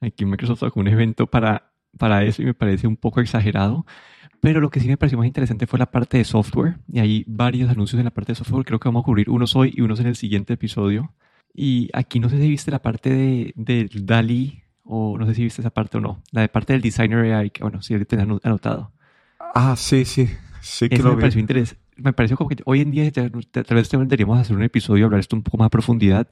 Aquí 0.00 0.24
Microsoft 0.24 0.60
sacó 0.60 0.80
un 0.80 0.88
evento 0.88 1.26
para, 1.26 1.74
para 1.98 2.24
eso 2.24 2.40
y 2.40 2.46
me 2.46 2.54
parece 2.54 2.86
un 2.86 2.96
poco 2.96 3.20
exagerado. 3.20 3.84
Pero 4.40 4.60
lo 4.60 4.70
que 4.70 4.80
sí 4.80 4.88
me 4.88 4.96
pareció 4.96 5.18
más 5.18 5.26
interesante 5.26 5.66
fue 5.66 5.78
la 5.78 5.90
parte 5.90 6.16
de 6.16 6.24
software. 6.24 6.78
Y 6.90 7.00
hay 7.00 7.24
varios 7.26 7.68
anuncios 7.70 7.98
en 7.98 8.06
la 8.06 8.12
parte 8.12 8.32
de 8.32 8.36
software. 8.36 8.64
Creo 8.64 8.80
que 8.80 8.88
vamos 8.88 9.02
a 9.02 9.04
cubrir 9.04 9.28
unos 9.28 9.54
hoy 9.56 9.74
y 9.76 9.82
unos 9.82 10.00
en 10.00 10.06
el 10.06 10.16
siguiente 10.16 10.54
episodio. 10.54 11.14
Y 11.52 11.90
aquí 11.92 12.20
no 12.20 12.30
sé 12.30 12.38
si 12.38 12.48
viste 12.48 12.70
la 12.70 12.80
parte 12.80 13.10
de, 13.10 13.52
del 13.56 14.06
DALI 14.06 14.62
o 14.84 15.18
no 15.18 15.26
sé 15.26 15.34
si 15.34 15.42
viste 15.44 15.60
esa 15.60 15.70
parte 15.70 15.98
o 15.98 16.00
no. 16.00 16.22
La 16.32 16.40
de 16.40 16.48
parte 16.48 16.72
del 16.72 16.80
Designer 16.80 17.30
AI, 17.30 17.50
que 17.50 17.62
bueno, 17.62 17.82
sí, 17.82 17.94
te 18.06 18.18
anotado. 18.18 18.92
Ah, 19.38 19.76
sí, 19.76 20.06
sí. 20.06 20.30
Sí 20.62 20.88
que 20.88 20.96
lo 20.98 21.14
me 21.14 21.20
pareció 21.20 21.40
interesante 21.40 21.83
me 21.96 22.12
pareció 22.12 22.36
como 22.36 22.48
que 22.48 22.62
hoy 22.66 22.80
en 22.80 22.90
día 22.90 23.10
tal 23.12 23.30
vez 23.30 23.90
deberíamos 23.90 24.38
hacer 24.38 24.56
un 24.56 24.62
episodio, 24.62 25.06
hablar 25.06 25.20
esto 25.20 25.36
un 25.36 25.42
poco 25.42 25.58
más 25.58 25.66
a 25.66 25.70
profundidad, 25.70 26.28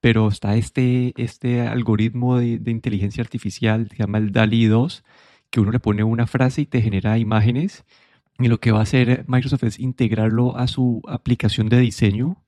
pero 0.00 0.28
está 0.28 0.56
este, 0.56 1.12
este 1.16 1.60
algoritmo 1.62 2.38
de, 2.38 2.70
inteligencia 2.70 3.22
artificial, 3.22 3.88
se 3.90 3.96
llama 3.96 4.18
el 4.18 4.32
DALI 4.32 4.66
2, 4.66 5.04
que 5.50 5.60
uno 5.60 5.72
le 5.72 5.80
pone 5.80 6.04
una 6.04 6.26
frase 6.26 6.62
y 6.62 6.66
te 6.66 6.80
genera 6.80 7.18
imágenes. 7.18 7.84
Y 8.38 8.48
lo 8.48 8.58
que 8.58 8.72
va 8.72 8.78
a 8.80 8.82
hacer 8.82 9.24
Microsoft 9.28 9.64
es 9.64 9.78
integrarlo 9.78 10.56
a 10.56 10.66
su 10.66 11.02
aplicación 11.06 11.68
de 11.68 11.78
diseño. 11.78 12.42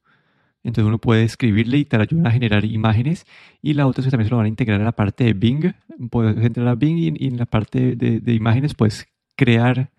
Entonces 0.62 0.88
uno 0.88 0.98
puede 0.98 1.24
escribirle 1.24 1.78
y 1.78 1.84
te 1.84 1.96
ayuda 1.96 2.30
a 2.30 2.32
generar 2.32 2.64
imágenes. 2.64 3.26
Y 3.60 3.74
la 3.74 3.86
otra 3.86 4.00
es 4.00 4.06
que 4.06 4.10
también 4.12 4.28
se 4.28 4.30
lo 4.30 4.36
van 4.38 4.46
a 4.46 4.48
integrar 4.48 4.80
a 4.80 4.84
la 4.84 4.92
parte 4.92 5.24
de 5.24 5.34
Bing. 5.34 5.74
Puedes 6.10 6.42
entrar 6.42 6.68
a 6.68 6.74
Bing 6.76 6.98
y, 6.98 7.26
en 7.26 7.36
la 7.36 7.46
parte 7.46 7.96
de, 7.96 8.20
de 8.20 8.34
imágenes, 8.34 8.74
pues 8.74 9.06
crear, 9.36 9.90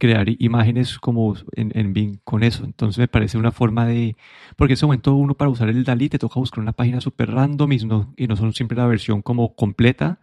crear 0.00 0.26
imágenes 0.38 0.98
como 0.98 1.36
en, 1.52 1.70
en 1.74 1.92
Bing 1.92 2.18
con 2.24 2.42
eso. 2.42 2.64
Entonces 2.64 2.98
me 2.98 3.06
parece 3.06 3.38
una 3.38 3.52
forma 3.52 3.86
de... 3.86 4.16
Porque 4.56 4.72
en 4.72 4.76
ese 4.76 4.86
momento 4.86 5.14
uno 5.14 5.34
para 5.34 5.50
usar 5.50 5.68
el 5.68 5.84
DALI 5.84 6.08
te 6.08 6.18
toca 6.18 6.40
buscar 6.40 6.62
una 6.62 6.72
página 6.72 7.00
súper 7.00 7.30
random 7.30 7.72
y 7.72 7.76
no, 7.78 8.14
y 8.16 8.26
no 8.26 8.36
son 8.36 8.54
siempre 8.54 8.78
la 8.78 8.86
versión 8.86 9.22
como 9.22 9.54
completa. 9.54 10.18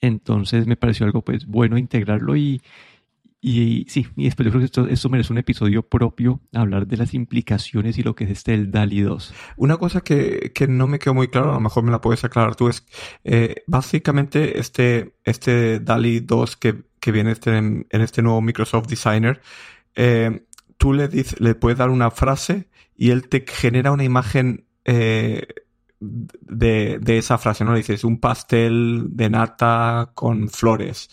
Entonces 0.00 0.66
me 0.66 0.76
pareció 0.76 1.06
algo 1.06 1.22
pues 1.22 1.46
bueno 1.46 1.78
integrarlo 1.78 2.36
y, 2.36 2.60
y 3.40 3.86
sí, 3.88 4.08
y 4.16 4.24
después 4.24 4.44
yo 4.46 4.50
creo 4.50 4.60
que 4.60 4.66
esto, 4.66 4.88
esto, 4.88 5.08
merece 5.08 5.32
un 5.32 5.38
episodio 5.38 5.82
propio, 5.82 6.40
hablar 6.52 6.88
de 6.88 6.96
las 6.96 7.14
implicaciones 7.14 7.96
y 7.98 8.02
lo 8.02 8.16
que 8.16 8.24
es 8.24 8.30
este 8.30 8.54
el 8.54 8.72
DALI 8.72 9.02
2. 9.02 9.34
Una 9.56 9.76
cosa 9.76 10.00
que, 10.00 10.50
que 10.52 10.66
no 10.66 10.88
me 10.88 10.98
quedó 10.98 11.14
muy 11.14 11.28
claro, 11.28 11.52
a 11.52 11.54
lo 11.54 11.60
mejor 11.60 11.84
me 11.84 11.92
la 11.92 12.00
puedes 12.00 12.24
aclarar 12.24 12.56
tú, 12.56 12.68
es 12.68 12.84
eh, 13.22 13.62
básicamente 13.68 14.58
este, 14.58 15.14
este 15.24 15.78
DALI 15.78 16.20
2 16.20 16.56
que, 16.56 16.82
que 17.06 17.12
viene 17.12 17.30
este, 17.30 17.56
en, 17.56 17.86
este 17.88 18.20
nuevo 18.20 18.42
Microsoft 18.42 18.88
Designer, 18.88 19.40
eh, 19.94 20.44
tú 20.76 20.92
le, 20.92 21.06
dices, 21.06 21.40
le 21.40 21.54
puedes 21.54 21.78
dar 21.78 21.90
una 21.90 22.10
frase 22.10 22.68
y 22.96 23.10
él 23.10 23.28
te 23.28 23.44
genera 23.46 23.92
una 23.92 24.02
imagen 24.02 24.66
eh, 24.84 25.46
de, 26.00 26.98
de 27.00 27.18
esa 27.18 27.38
frase, 27.38 27.64
¿no? 27.64 27.70
Le 27.70 27.78
dices 27.78 28.02
un 28.02 28.18
pastel 28.18 29.04
de 29.10 29.30
nata 29.30 30.10
con 30.14 30.48
flores 30.48 31.08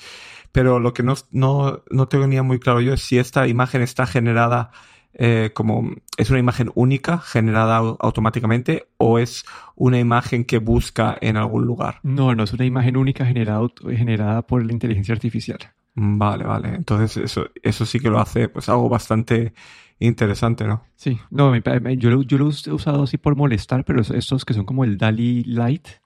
pero 0.51 0.79
lo 0.79 0.93
que 0.93 1.01
no, 1.01 1.15
no, 1.31 1.83
no 1.89 2.07
tenía 2.07 2.43
muy 2.43 2.59
claro 2.59 2.79
yo 2.79 2.93
es 2.93 3.01
si 3.01 3.17
esta 3.17 3.47
imagen 3.47 3.81
está 3.81 4.05
generada 4.05 4.69
eh, 5.15 5.51
como 5.53 5.91
es 6.17 6.29
una 6.31 6.39
imagen 6.39 6.71
única 6.73 7.19
generada 7.19 7.77
automáticamente 7.77 8.87
o 8.97 9.19
es 9.19 9.45
una 9.75 9.99
imagen 9.99 10.43
que 10.43 10.57
busca 10.57 11.17
en 11.21 11.37
algún 11.37 11.65
lugar. 11.65 11.99
No, 12.01 12.33
no 12.33 12.43
es 12.43 12.53
una 12.53 12.65
imagen 12.65 12.97
única 12.97 13.25
generada, 13.25 13.67
generada 13.95 14.41
por 14.41 14.65
la 14.65 14.73
inteligencia 14.73 15.13
artificial. 15.13 15.59
Vale, 15.95 16.43
vale. 16.43 16.75
Entonces 16.75 17.17
eso, 17.17 17.49
eso 17.61 17.85
sí 17.85 17.99
que 17.99 18.09
lo 18.09 18.19
hace 18.19 18.49
pues 18.49 18.67
algo 18.69 18.89
bastante 18.89 19.53
interesante, 19.99 20.65
¿no? 20.65 20.83
Sí, 20.95 21.19
no, 21.29 21.55
yo, 21.55 22.09
lo, 22.09 22.21
yo 22.23 22.37
lo 22.37 22.45
he 22.45 22.71
usado 22.71 23.03
así 23.03 23.17
por 23.17 23.35
molestar, 23.35 23.85
pero 23.85 24.01
estos 24.01 24.45
que 24.45 24.53
son 24.53 24.65
como 24.65 24.83
el 24.83 24.97
DALI 24.97 25.43
Lite, 25.43 26.01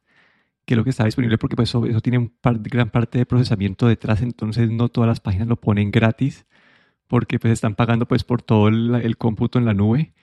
que 0.66 0.74
es 0.74 0.78
lo 0.78 0.84
que 0.84 0.90
está 0.90 1.06
disponible 1.06 1.38
porque 1.38 1.56
pues 1.56 1.70
eso, 1.70 1.86
eso 1.86 2.02
tiene 2.02 2.18
un 2.18 2.34
gran 2.44 2.90
parte 2.90 3.18
de 3.18 3.26
procesamiento 3.26 3.88
detrás, 3.88 4.22
entonces 4.22 4.70
no 4.70 4.90
todas 4.90 5.08
las 5.08 5.20
páginas 5.20 5.48
lo 5.48 5.56
ponen 5.56 5.92
gratis 5.92 6.46
porque 7.08 7.40
pues 7.40 7.54
están 7.54 7.76
pagando 7.76 8.08
pues 8.08 8.24
por 8.24 8.42
todo 8.42 8.68
el, 8.68 9.18
cómputo 9.18 9.60
en 9.60 9.66
la 9.66 9.74
nube, 9.74 10.14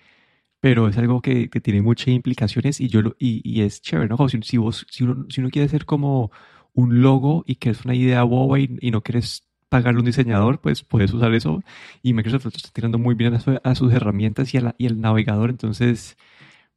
pero 0.61 0.88
es 0.88 0.99
algo 0.99 1.23
que, 1.23 1.50
que 1.50 1.61
tiene 1.61 1.83
muchas 1.83 2.09
implicaciones 2.09 2.80
y 2.80 2.88
yo 2.88 3.02
lo, 3.02 3.16
y, 3.18 3.40
y, 3.44 3.62
es 3.62 3.80
chévere, 3.80 4.09
¿no? 4.09 4.28
Si, 4.28 4.59
vos, 4.59 4.87
si, 4.90 5.04
uno, 5.04 5.26
si 5.30 5.40
uno 5.40 5.50
quiere 5.50 5.66
hacer 5.66 5.87
como 5.87 6.30
un 6.75 7.02
logo 7.02 7.44
y 7.47 7.56
que 7.56 7.71
es 7.71 7.85
una 7.85 7.94
idea 7.94 8.23
boba 8.25 8.59
y 8.61 8.90
no 8.90 9.02
quieres 9.02 9.49
pagarle 9.75 9.99
un 9.99 10.07
diseñador, 10.07 10.61
pues 10.61 10.85
puedes 10.85 11.12
usar 11.12 11.35
eso. 11.35 11.64
Y 12.00 12.12
Microsoft 12.14 12.47
está 12.47 12.71
tirando 12.73 12.97
muy 12.97 13.16
bien 13.16 13.35
a, 13.35 13.40
a 13.64 13.75
sus 13.75 13.93
herramientas 13.93 14.54
y, 14.54 14.59
a 14.59 14.61
la, 14.61 14.75
y 14.78 14.87
el 14.87 15.00
navegador, 15.00 15.50
entonces 15.50 16.16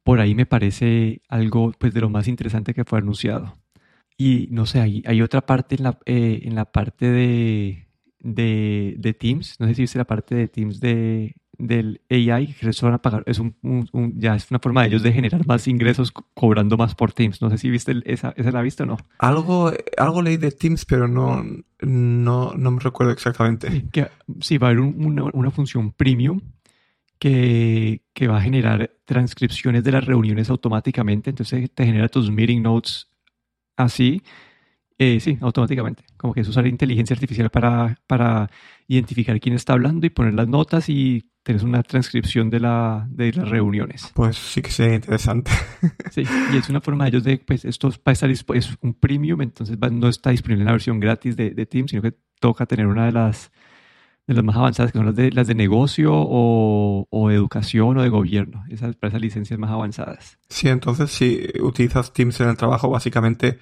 por 0.02 0.20
ahí 0.20 0.34
me 0.34 0.46
parece 0.46 1.22
algo 1.28 1.72
pues 1.78 1.94
de 1.94 2.00
lo 2.00 2.10
más 2.10 2.26
interesante 2.28 2.74
que 2.74 2.84
fue 2.84 2.98
anunciado. 2.98 3.54
Y 4.16 4.48
no 4.50 4.66
sé, 4.66 4.80
hay, 4.80 5.02
hay 5.06 5.22
otra 5.22 5.42
parte 5.46 5.76
en 5.76 5.84
la, 5.84 5.98
eh, 6.06 6.40
en 6.42 6.56
la 6.56 6.64
parte 6.72 7.06
de, 7.06 7.86
de, 8.18 8.96
de, 8.98 9.14
Teams, 9.14 9.60
no 9.60 9.68
sé 9.68 9.74
si 9.74 9.82
viste 9.82 9.98
la 9.98 10.06
parte 10.06 10.34
de 10.34 10.48
Teams 10.48 10.80
de, 10.80 11.36
del 11.58 12.00
AI, 12.08 12.54
que 12.54 12.72
se 12.72 12.86
van 12.86 12.94
a 12.94 13.02
pagar, 13.02 13.24
es 13.26 13.40
un, 13.40 13.54
ya 14.16 14.36
es 14.36 14.48
una 14.50 14.60
forma 14.60 14.82
de 14.82 14.88
ellos 14.88 15.02
de 15.02 15.12
generar 15.12 15.44
más 15.46 15.66
ingresos 15.66 16.12
cobrando 16.34 16.76
más 16.76 16.94
por 16.94 17.12
Teams. 17.12 17.42
No 17.42 17.50
sé 17.50 17.58
si 17.58 17.68
viste 17.68 18.00
esa, 18.04 18.32
esa 18.36 18.52
la 18.52 18.62
viste 18.62 18.84
o 18.84 18.86
no. 18.86 18.96
Algo, 19.18 19.72
algo 19.96 20.22
leí 20.22 20.36
de 20.36 20.52
Teams, 20.52 20.84
pero 20.84 21.08
no, 21.08 21.44
no, 21.80 22.54
no 22.54 22.70
me 22.70 22.80
recuerdo 22.80 23.12
exactamente. 23.12 23.88
Que, 23.90 24.08
sí 24.40 24.56
va 24.58 24.68
a 24.68 24.70
haber 24.70 24.80
una, 24.80 25.24
una 25.32 25.50
función 25.50 25.92
premium 25.92 26.40
que, 27.18 28.02
que, 28.14 28.28
va 28.28 28.38
a 28.38 28.42
generar 28.42 28.92
transcripciones 29.04 29.82
de 29.82 29.92
las 29.92 30.04
reuniones 30.04 30.50
automáticamente. 30.50 31.30
Entonces 31.30 31.70
te 31.74 31.84
genera 31.84 32.08
tus 32.08 32.30
meeting 32.30 32.62
notes 32.62 33.08
así. 33.76 34.22
Eh, 34.98 35.20
sí, 35.20 35.38
automáticamente. 35.40 36.04
Como 36.16 36.34
que 36.34 36.40
es 36.40 36.48
usar 36.48 36.66
inteligencia 36.66 37.14
artificial 37.14 37.50
para, 37.50 37.98
para 38.06 38.50
identificar 38.88 39.38
quién 39.40 39.54
está 39.54 39.72
hablando 39.72 40.06
y 40.06 40.10
poner 40.10 40.34
las 40.34 40.48
notas 40.48 40.88
y 40.88 41.30
tienes 41.48 41.62
una 41.62 41.82
transcripción 41.82 42.50
de, 42.50 42.60
la, 42.60 43.06
de 43.08 43.32
las 43.32 43.48
reuniones. 43.48 44.12
Pues 44.12 44.36
sí 44.36 44.60
que 44.60 44.70
sería 44.70 44.96
interesante. 44.96 45.50
Sí, 46.10 46.22
y 46.52 46.56
es 46.58 46.68
una 46.68 46.82
forma 46.82 47.04
de 47.04 47.10
ellos 47.10 47.24
de, 47.24 47.38
pues 47.38 47.64
esto 47.64 47.88
va 47.88 47.94
a 48.06 48.12
estar, 48.12 48.28
es 48.30 48.44
un 48.82 48.92
premium, 48.92 49.40
entonces 49.40 49.78
no 49.78 50.08
está 50.08 50.28
disponible 50.28 50.62
en 50.62 50.66
la 50.66 50.72
versión 50.72 51.00
gratis 51.00 51.36
de, 51.36 51.50
de 51.50 51.64
Teams, 51.64 51.90
sino 51.90 52.02
que 52.02 52.12
toca 52.38 52.66
tener 52.66 52.86
una 52.86 53.06
de 53.06 53.12
las 53.12 53.50
de 54.26 54.34
las 54.34 54.44
más 54.44 54.56
avanzadas, 54.56 54.92
que 54.92 54.98
son 54.98 55.06
las 55.06 55.16
de, 55.16 55.30
las 55.30 55.46
de 55.46 55.54
negocio 55.54 56.12
o, 56.12 57.06
o 57.08 57.30
educación 57.30 57.96
o 57.96 58.02
de 58.02 58.10
gobierno, 58.10 58.64
esas, 58.68 58.96
para 58.96 59.08
esas 59.08 59.22
licencias 59.22 59.58
más 59.58 59.70
avanzadas. 59.70 60.38
Sí, 60.50 60.68
entonces 60.68 61.10
si 61.10 61.48
utilizas 61.62 62.12
Teams 62.12 62.38
en 62.40 62.50
el 62.50 62.58
trabajo, 62.58 62.90
básicamente 62.90 63.58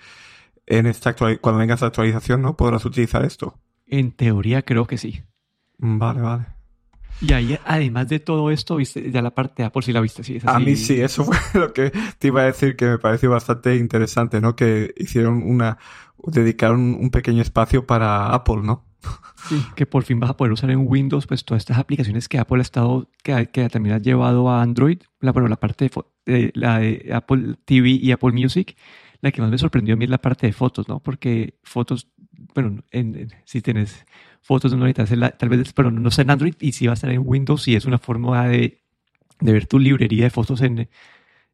en 0.66 0.86
esta 0.86 1.14
cuando 1.14 1.58
venga 1.58 1.74
esta 1.74 1.86
actualización, 1.86 2.42
¿no? 2.42 2.56
Podrás 2.56 2.84
utilizar 2.84 3.24
esto. 3.24 3.60
En 3.86 4.10
teoría 4.10 4.62
creo 4.62 4.86
que 4.86 4.98
sí. 4.98 5.22
Vale, 5.78 6.20
vale. 6.20 6.55
Y 7.20 7.32
ahí, 7.32 7.58
además 7.64 8.08
de 8.08 8.20
todo 8.20 8.50
esto, 8.50 8.76
viste 8.76 9.10
ya 9.10 9.22
la 9.22 9.34
parte 9.34 9.64
A 9.64 9.70
por 9.70 9.84
si 9.84 9.92
la 9.92 10.00
viste, 10.00 10.22
sí. 10.22 10.38
A 10.44 10.58
mí 10.58 10.76
sí, 10.76 11.00
eso 11.00 11.24
fue 11.24 11.36
lo 11.60 11.72
que 11.72 11.92
te 12.18 12.28
iba 12.28 12.42
a 12.42 12.46
decir 12.46 12.76
que 12.76 12.86
me 12.86 12.98
pareció 12.98 13.30
bastante 13.30 13.76
interesante, 13.76 14.40
¿no? 14.40 14.54
Que 14.54 14.92
hicieron 14.96 15.42
una, 15.42 15.78
dedicaron 16.18 16.94
un 16.94 17.10
pequeño 17.10 17.42
espacio 17.42 17.86
para 17.86 18.34
Apple, 18.34 18.62
¿no? 18.62 18.84
Sí, 19.48 19.62
que 19.76 19.86
por 19.86 20.02
fin 20.02 20.18
vas 20.18 20.30
a 20.30 20.36
poder 20.36 20.52
usar 20.52 20.70
en 20.70 20.84
Windows 20.86 21.26
pues 21.26 21.44
todas 21.44 21.62
estas 21.62 21.78
aplicaciones 21.78 22.28
que 22.28 22.38
Apple 22.38 22.58
ha 22.58 22.62
estado, 22.62 23.08
que, 23.22 23.46
que 23.46 23.68
también 23.68 23.94
ha 23.94 23.98
llevado 23.98 24.50
a 24.50 24.60
Android, 24.60 24.98
la, 25.20 25.32
bueno, 25.32 25.48
la 25.48 25.56
parte 25.60 25.88
de, 26.24 26.50
la 26.54 26.80
de 26.80 27.10
Apple 27.14 27.54
TV 27.64 27.90
y 27.90 28.10
Apple 28.10 28.32
Music, 28.32 28.76
la 29.20 29.30
que 29.30 29.40
más 29.40 29.50
me 29.50 29.58
sorprendió 29.58 29.94
a 29.94 29.96
mí 29.96 30.04
es 30.04 30.10
la 30.10 30.18
parte 30.18 30.46
de 30.48 30.52
fotos, 30.52 30.88
¿no? 30.88 31.00
Porque 31.00 31.58
fotos, 31.62 32.08
bueno, 32.54 32.82
en, 32.90 33.28
si 33.44 33.62
tienes 33.62 34.04
fotos 34.46 34.72
no 34.72 34.86
necesitas 34.86 35.36
tal 35.38 35.48
vez, 35.48 35.72
pero 35.72 35.90
no 35.90 36.08
está 36.08 36.22
en 36.22 36.30
Android 36.30 36.54
y 36.60 36.72
si 36.72 36.86
va 36.86 36.92
a 36.92 36.94
estar 36.94 37.10
en 37.10 37.22
Windows 37.24 37.66
y 37.66 37.74
es 37.74 37.84
una 37.84 37.98
forma 37.98 38.46
de, 38.46 38.80
de 39.40 39.52
ver 39.52 39.66
tu 39.66 39.78
librería 39.80 40.24
de 40.24 40.30
fotos 40.30 40.62
en, 40.62 40.88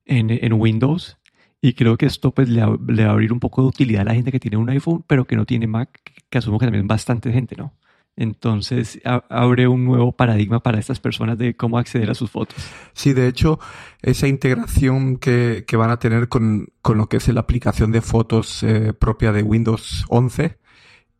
en, 0.04 0.30
en 0.30 0.52
Windows 0.52 1.16
y 1.62 1.72
creo 1.74 1.96
que 1.96 2.06
esto 2.06 2.32
pues 2.32 2.48
le, 2.48 2.60
va 2.60 2.76
a 3.06 3.10
abrir 3.12 3.32
un 3.32 3.40
poco 3.40 3.62
de 3.62 3.68
utilidad 3.68 4.02
a 4.02 4.06
la 4.06 4.14
gente 4.14 4.32
que 4.32 4.40
tiene 4.40 4.56
un 4.56 4.68
iPhone, 4.68 5.04
pero 5.06 5.26
que 5.26 5.36
no 5.36 5.46
tiene 5.46 5.68
Mac, 5.68 6.00
que 6.28 6.38
asumo 6.38 6.58
que 6.58 6.66
también 6.66 6.84
es 6.84 6.88
bastante 6.88 7.32
gente, 7.32 7.54
¿no? 7.56 7.72
Entonces 8.14 9.00
abre 9.04 9.68
un 9.68 9.84
nuevo 9.84 10.12
paradigma 10.12 10.60
para 10.60 10.78
estas 10.78 11.00
personas 11.00 11.38
de 11.38 11.56
cómo 11.56 11.78
acceder 11.78 12.10
a 12.10 12.14
sus 12.14 12.30
fotos. 12.30 12.58
Sí, 12.92 13.14
de 13.14 13.26
hecho, 13.26 13.58
esa 14.02 14.28
integración 14.28 15.16
que, 15.16 15.64
que 15.66 15.76
van 15.76 15.90
a 15.90 15.98
tener 15.98 16.28
con, 16.28 16.66
con, 16.82 16.98
lo 16.98 17.08
que 17.08 17.16
es 17.16 17.28
la 17.28 17.40
aplicación 17.40 17.90
de 17.90 18.02
fotos 18.02 18.62
eh, 18.64 18.92
propia 18.92 19.32
de 19.32 19.42
Windows 19.42 20.04
11 20.08 20.58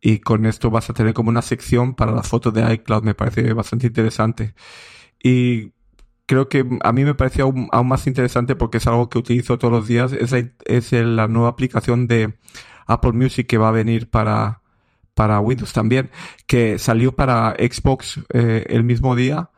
y 0.02 0.18
con 0.18 0.44
esto 0.47 0.71
vas 0.71 0.90
a 0.90 0.94
tener 0.94 1.14
como 1.14 1.30
una 1.30 1.42
sección 1.42 1.94
para 1.94 2.12
las 2.12 2.28
fotos 2.28 2.52
de 2.52 2.75
iCloud, 2.75 3.04
me 3.04 3.14
parece 3.14 3.52
bastante 3.54 3.87
interesante. 3.87 4.54
Y 5.23 5.73
creo 6.26 6.49
que 6.49 6.66
a 6.82 6.92
mí 6.92 7.04
me 7.04 7.14
pareció 7.14 7.44
aún, 7.44 7.88
más 7.88 8.06
interesante 8.09 8.56
porque 8.56 8.78
es 8.78 8.87
algo 8.88 9.09
que 9.09 9.18
utilizo 9.18 9.59
todos 9.59 9.73
los 9.73 9.87
días. 9.87 10.12
Es, 10.12 10.35
es 10.64 10.92
la 10.92 11.28
nueva 11.28 11.50
aplicación 11.50 12.09
de 12.09 12.35
Apple 12.87 13.12
Music 13.12 13.47
que 13.47 13.59
va 13.59 13.68
a 13.68 13.73
venir 13.73 14.11
para, 14.11 14.62
para 15.14 15.40
Windows 15.40 15.73
también, 15.73 16.11
que 16.47 16.78
salió 16.78 17.12
para 17.14 17.54
Xbox 17.59 18.21
eh, 18.32 18.66
el 18.68 18.82
mismo 18.85 19.14
día 19.14 19.50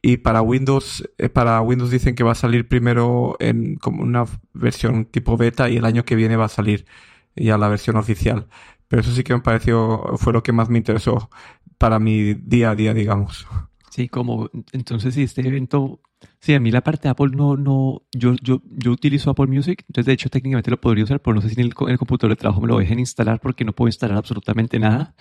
y 0.00 0.18
para 0.18 0.42
Windows, 0.42 1.10
eh, 1.18 1.28
para 1.28 1.60
Windows 1.60 1.90
dicen 1.90 2.14
que 2.14 2.22
va 2.22 2.32
a 2.32 2.36
salir 2.36 2.68
primero 2.68 3.36
en 3.40 3.76
como 3.76 4.02
una 4.02 4.26
versión 4.52 5.06
tipo 5.06 5.36
beta 5.36 5.68
y 5.68 5.76
el 5.78 5.84
año 5.84 6.04
que 6.04 6.14
viene 6.14 6.36
va 6.36 6.44
a 6.44 6.48
salir 6.48 6.86
ya 7.34 7.58
la 7.58 7.68
versión 7.68 7.96
oficial. 7.96 8.46
Pero 8.88 9.02
eso 9.02 9.12
sí 9.12 9.22
que 9.22 9.34
me 9.34 9.40
pareció, 9.40 10.02
fue 10.16 10.32
lo 10.32 10.42
que 10.42 10.52
más 10.52 10.68
me 10.68 10.78
interesó 10.78 11.30
para 11.76 11.98
mi 11.98 12.34
día 12.34 12.70
a 12.70 12.74
día, 12.74 12.94
digamos. 12.94 13.46
Sí, 13.90 14.08
como 14.08 14.50
entonces 14.72 15.14
si 15.14 15.22
este 15.22 15.46
evento, 15.46 16.00
sí, 16.40 16.54
a 16.54 16.60
mí 16.60 16.70
la 16.70 16.82
parte 16.82 17.04
de 17.04 17.10
Apple 17.10 17.30
no, 17.34 17.56
no, 17.56 18.02
yo, 18.12 18.34
yo, 18.42 18.62
yo 18.64 18.92
utilizo 18.92 19.30
Apple 19.30 19.46
Music, 19.46 19.84
entonces 19.88 20.06
de 20.06 20.12
hecho 20.12 20.30
técnicamente 20.30 20.70
lo 20.70 20.80
podría 20.80 21.04
usar, 21.04 21.20
pero 21.20 21.34
no 21.34 21.40
sé 21.40 21.48
si 21.48 21.60
en 21.60 21.66
el, 21.66 21.74
computador 21.74 22.30
de 22.30 22.36
trabajo 22.36 22.60
me 22.60 22.68
lo 22.68 22.78
dejen 22.78 22.98
instalar 22.98 23.40
porque 23.40 23.64
no 23.64 23.72
puedo 23.72 23.88
instalar 23.88 24.16
absolutamente 24.16 24.78
nada. 24.78 25.14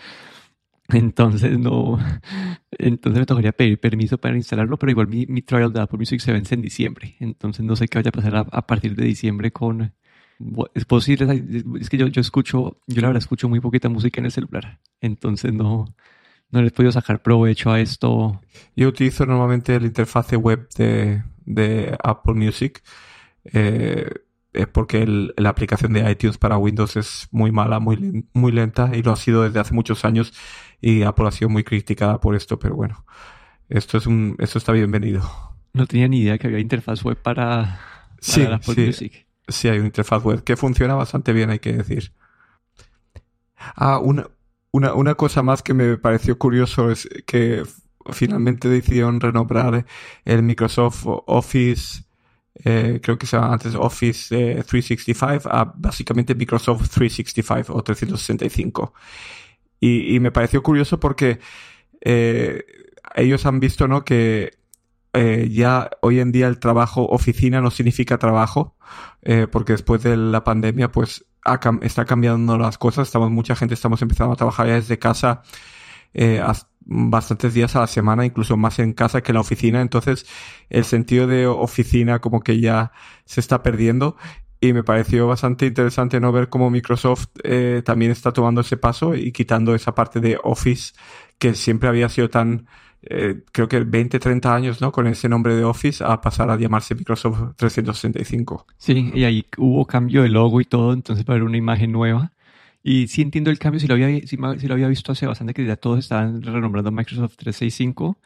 Entonces 0.90 1.60
no, 1.60 1.98
entonces 2.72 3.20
me 3.20 3.26
tocaría 3.26 3.52
pedir 3.52 3.80
permiso 3.80 4.18
para 4.18 4.36
instalarlo, 4.38 4.78
pero 4.78 4.92
igual 4.92 5.08
mi, 5.08 5.26
mi 5.26 5.42
trial 5.42 5.74
de 5.74 5.82
Apple 5.82 5.98
Music 5.98 6.22
se 6.22 6.32
vence 6.32 6.56
en 6.56 6.62
diciembre, 6.62 7.16
entonces 7.20 7.66
no 7.66 7.76
sé 7.76 7.88
qué 7.88 7.98
vaya 7.98 8.10
a 8.10 8.12
pasar 8.14 8.36
a, 8.50 8.68
partir 8.68 8.96
de 8.96 9.06
diciembre 9.06 9.52
con, 9.52 9.94
es 10.74 10.86
posible, 10.86 11.44
es 11.80 11.90
que 11.90 11.98
yo, 11.98 12.08
yo 12.08 12.22
escucho, 12.22 12.80
yo 12.88 13.02
la 13.02 13.08
verdad 13.08 13.24
escucho 13.24 13.50
muy 13.50 13.60
poquita 13.60 13.90
música 13.90 14.20
en 14.20 14.26
el 14.26 14.32
celular, 14.32 14.80
entonces 15.02 15.54
no, 15.54 15.96
no 16.52 16.62
le 16.62 16.68
he 16.68 16.72
podido 16.72 16.92
sacar 16.92 17.22
provecho 17.22 17.72
a 17.72 17.80
esto. 17.80 18.42
Yo 18.76 18.88
utilizo 18.88 19.26
normalmente 19.26 19.80
la 19.80 19.88
interfase 19.88 20.38
web 20.38 20.68
de, 20.78 21.24
de 21.46 21.98
Apple 22.04 22.34
Music. 22.36 22.82
Eh, 23.46 24.10
es 24.54 24.68
porque 24.68 25.06
la 25.38 25.50
aplicación 25.50 25.94
de 25.94 26.10
iTunes 26.10 26.38
para 26.38 26.58
Windows 26.58 26.96
es 26.96 27.28
muy 27.32 27.52
mala, 27.52 27.80
muy, 27.80 28.26
muy 28.34 28.52
lenta 28.52 28.92
y 28.94 29.04
lo 29.04 29.12
ha 29.12 29.16
sido 29.16 29.44
desde 29.44 29.60
hace 29.60 29.74
muchos 29.74 30.04
años 30.04 30.34
y 30.82 31.04
Apple 31.04 31.28
ha 31.28 31.32
sido 31.32 31.50
muy 31.50 31.64
criticada 31.64 32.20
por 32.20 32.36
esto, 32.36 32.58
pero 32.58 32.76
bueno, 32.76 33.06
esto 33.70 33.98
es 33.98 34.08
un, 34.08 34.36
esto 34.40 34.58
está 34.58 34.72
bienvenido. 34.72 35.22
No 35.74 35.86
tenía 35.86 36.08
ni 36.08 36.22
idea 36.22 36.38
que 36.38 36.48
había 36.48 36.60
interfaz 36.60 37.04
web 37.04 37.22
para, 37.22 37.80
sí, 38.20 38.44
sí, 38.94 39.12
Sí, 39.48 39.68
hay 39.70 39.78
una 39.80 39.88
interfaz 39.88 40.24
web 40.24 40.44
que 40.44 40.58
funciona 40.58 40.96
bastante 40.96 41.34
bien, 41.34 41.50
hay 41.50 41.60
que 41.60 41.74
decir. 41.74 42.12
Ah, 43.76 44.00
una, 44.00 44.30
una, 44.72 44.94
una 44.94 45.16
cosa 45.16 45.42
más 45.44 45.64
que 45.64 45.74
me 45.74 45.98
pareció 45.98 46.38
curioso 46.38 46.92
es 46.92 47.08
que 47.26 47.64
finalmente 48.12 48.70
decidieron 48.70 49.20
renombrar 49.20 49.86
el 50.26 50.44
Microsoft 50.44 51.04
Office, 51.06 52.04
eh, 52.64 53.00
creo 53.04 53.18
que 53.18 53.28
se 53.28 53.38
llama 53.38 53.54
antes 53.54 53.76
Office 53.76 54.64
365, 54.64 55.50
eh, 55.50 55.52
a 55.52 55.66
básicamente 55.76 56.36
Microsoft 56.36 56.90
365 56.90 57.74
o 57.74 57.84
365. 57.84 58.94
Y, 59.80 60.16
y 60.16 60.20
me 60.20 60.32
pareció 60.32 60.64
curioso 60.64 61.00
porque 61.00 61.40
eh, 62.02 62.66
ellos 63.16 63.46
han 63.46 63.60
visto 63.60 63.88
¿no? 63.88 64.04
que 64.06 64.57
ya 65.50 65.90
hoy 66.02 66.20
en 66.20 66.32
día 66.32 66.48
el 66.48 66.60
trabajo 66.60 67.08
oficina 67.08 67.62
no 67.62 67.72
significa 67.72 68.18
trabajo, 68.18 68.76
porque 69.52 69.74
después 69.74 70.04
de 70.04 70.18
la 70.18 70.44
pandemia 70.44 70.92
pues 70.92 71.26
está 71.82 72.06
cambiando 72.06 72.58
las 72.58 72.78
cosas, 72.78 73.08
estamos 73.08 73.32
mucha 73.32 73.56
gente 73.56 73.74
estamos 73.74 74.02
empezando 74.02 74.34
a 74.34 74.36
trabajar 74.36 74.68
ya 74.68 74.74
desde 74.76 75.00
casa 75.00 75.44
eh, 76.14 76.42
bastantes 76.88 77.54
días 77.54 77.76
a 77.76 77.82
la 77.82 77.88
semana, 77.88 78.26
incluso 78.26 78.58
más 78.58 78.80
en 78.80 78.94
casa 78.94 79.22
que 79.22 79.32
en 79.32 79.36
la 79.36 79.42
oficina. 79.42 79.82
Entonces, 79.82 80.26
el 80.70 80.86
sentido 80.86 81.28
de 81.28 81.48
oficina 81.48 82.20
como 82.20 82.42
que 82.42 82.60
ya 82.60 82.92
se 83.26 83.40
está 83.40 83.62
perdiendo. 83.62 84.18
Y 84.60 84.74
me 84.74 84.84
pareció 84.84 85.28
bastante 85.28 85.68
interesante 85.68 86.20
no 86.20 86.32
ver 86.32 86.50
cómo 86.50 86.72
Microsoft 86.72 87.28
eh, 87.44 87.84
también 87.86 88.10
está 88.10 88.34
tomando 88.34 88.62
ese 88.62 88.76
paso 88.76 89.14
y 89.14 89.32
quitando 89.32 89.76
esa 89.76 89.94
parte 89.94 90.20
de 90.20 90.40
Office 90.44 90.94
que 91.38 91.54
siempre 91.54 91.88
había 91.88 92.10
sido 92.10 92.32
tan, 92.32 92.66
eh, 93.04 93.44
creo 93.52 93.68
que 93.68 93.80
20, 93.82 94.20
30 94.20 94.56
años, 94.56 94.82
¿no? 94.82 94.92
Con 94.92 95.08
ese 95.08 95.30
nombre 95.30 95.56
de 95.56 95.64
Office 95.64 96.04
a 96.04 96.20
pasar 96.20 96.50
a 96.50 96.58
llamarse 96.58 96.96
Microsoft 96.96 97.56
365. 97.56 98.66
Sí, 98.78 99.12
y 99.14 99.24
ahí 99.24 99.46
hubo 99.58 99.86
cambio 99.86 100.24
de 100.24 100.30
logo 100.30 100.62
y 100.62 100.66
todo, 100.66 100.94
entonces 100.94 101.24
para 101.26 101.36
ver 101.36 101.44
una 101.44 101.58
imagen 101.58 101.92
nueva. 101.92 102.34
Y 102.84 103.08
sí 103.08 103.22
entiendo 103.22 103.52
el 103.52 103.60
cambio, 103.60 103.80
si 103.80 103.88
lo 103.88 103.96
había, 103.96 104.26
si, 104.26 104.38
lo 104.38 104.74
había 104.74 104.88
visto 104.88 105.12
hace 105.12 105.28
bastante 105.28 105.54
que 105.54 105.66
ya 105.66 105.76
todos 105.76 106.00
estaban 106.00 106.42
renombrando 106.42 106.92
Microsoft 106.92 107.36
365, 107.38 108.18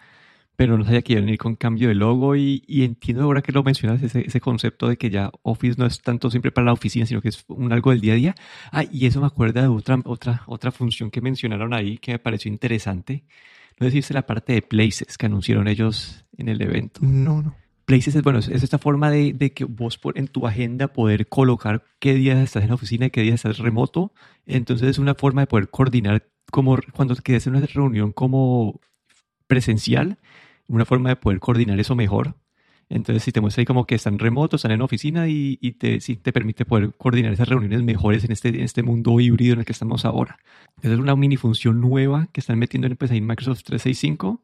pero 0.55 0.77
no 0.77 0.85
sabía 0.85 1.01
que 1.01 1.13
iban 1.13 1.27
a 1.27 1.31
ir 1.31 1.37
con 1.37 1.55
cambio 1.55 1.87
de 1.89 1.95
logo 1.95 2.35
y, 2.35 2.63
y 2.67 2.83
entiendo 2.83 3.23
ahora 3.23 3.41
que 3.41 3.51
lo 3.51 3.63
mencionas, 3.63 4.03
ese, 4.03 4.21
ese, 4.27 4.39
concepto 4.41 4.87
de 4.87 4.97
que 4.97 5.09
ya 5.09 5.31
Office 5.43 5.75
no 5.79 5.85
es 5.87 6.01
tanto 6.01 6.29
siempre 6.29 6.51
para 6.51 6.65
la 6.65 6.73
oficina, 6.73 7.05
sino 7.05 7.21
que 7.21 7.29
es 7.29 7.43
un 7.47 7.73
algo 7.73 7.91
del 7.91 8.01
día 8.01 8.13
a 8.13 8.15
día. 8.15 8.35
Ah, 8.71 8.83
y 8.91 9.05
eso 9.07 9.21
me 9.21 9.27
acuerda 9.27 9.61
de 9.63 9.67
otra, 9.69 9.99
otra, 10.05 10.43
otra 10.47 10.71
función 10.71 11.11
que 11.11 11.21
mencionaron 11.21 11.73
ahí 11.73 11.97
que 11.97 12.13
me 12.13 12.19
pareció 12.19 12.51
interesante. 12.51 13.23
No 13.81 13.85
decirse 13.85 14.13
la 14.13 14.27
parte 14.27 14.53
de 14.53 14.61
Places 14.61 15.17
que 15.17 15.25
anunciaron 15.25 15.67
ellos 15.67 16.23
en 16.37 16.49
el 16.49 16.61
evento. 16.61 17.01
No, 17.03 17.41
no. 17.41 17.55
Places 17.85 18.15
es, 18.15 18.21
bueno, 18.21 18.37
es 18.37 18.47
esta 18.47 18.77
forma 18.77 19.09
de, 19.09 19.33
de, 19.33 19.53
que 19.53 19.65
vos 19.65 19.97
por, 19.97 20.19
en 20.19 20.27
tu 20.27 20.45
agenda 20.45 20.89
poder 20.89 21.27
colocar 21.27 21.83
qué 21.97 22.13
días 22.13 22.37
estás 22.37 22.61
en 22.61 22.69
la 22.69 22.75
oficina 22.75 23.07
y 23.07 23.09
qué 23.09 23.21
días 23.21 23.43
estás 23.43 23.57
remoto. 23.57 24.13
Entonces 24.45 24.87
es 24.87 24.99
una 24.99 25.15
forma 25.15 25.41
de 25.41 25.47
poder 25.47 25.69
coordinar 25.69 26.27
como 26.51 26.77
cuando 26.93 27.15
quedes 27.15 27.47
en 27.47 27.55
una 27.55 27.65
reunión 27.65 28.11
como 28.11 28.79
presencial, 29.47 30.19
una 30.67 30.85
forma 30.85 31.09
de 31.09 31.15
poder 31.15 31.39
coordinar 31.39 31.79
eso 31.79 31.95
mejor. 31.95 32.35
Entonces, 32.91 33.23
si 33.23 33.31
te 33.31 33.39
muestra 33.39 33.61
ahí 33.61 33.65
como 33.65 33.85
que 33.85 33.95
están 33.95 34.19
remotos, 34.19 34.59
están 34.59 34.73
en 34.73 34.81
oficina 34.81 35.29
y, 35.29 35.57
y 35.61 35.71
te, 35.73 35.99
te 35.99 36.33
permite 36.33 36.65
poder 36.65 36.91
coordinar 36.97 37.31
esas 37.31 37.47
reuniones 37.47 37.83
mejores 37.83 38.25
en 38.25 38.33
este, 38.33 38.49
en 38.49 38.61
este 38.61 38.83
mundo 38.83 39.17
híbrido 39.21 39.53
en 39.53 39.59
el 39.59 39.65
que 39.65 39.71
estamos 39.71 40.03
ahora. 40.03 40.37
Esa 40.81 40.93
es 40.93 40.99
una 40.99 41.15
mini 41.15 41.37
función 41.37 41.79
nueva 41.79 42.27
que 42.33 42.41
están 42.41 42.59
metiendo 42.59 42.87
en, 42.87 42.97
pues, 42.97 43.09
ahí 43.11 43.19
en 43.19 43.27
Microsoft 43.27 43.63
365 43.63 44.43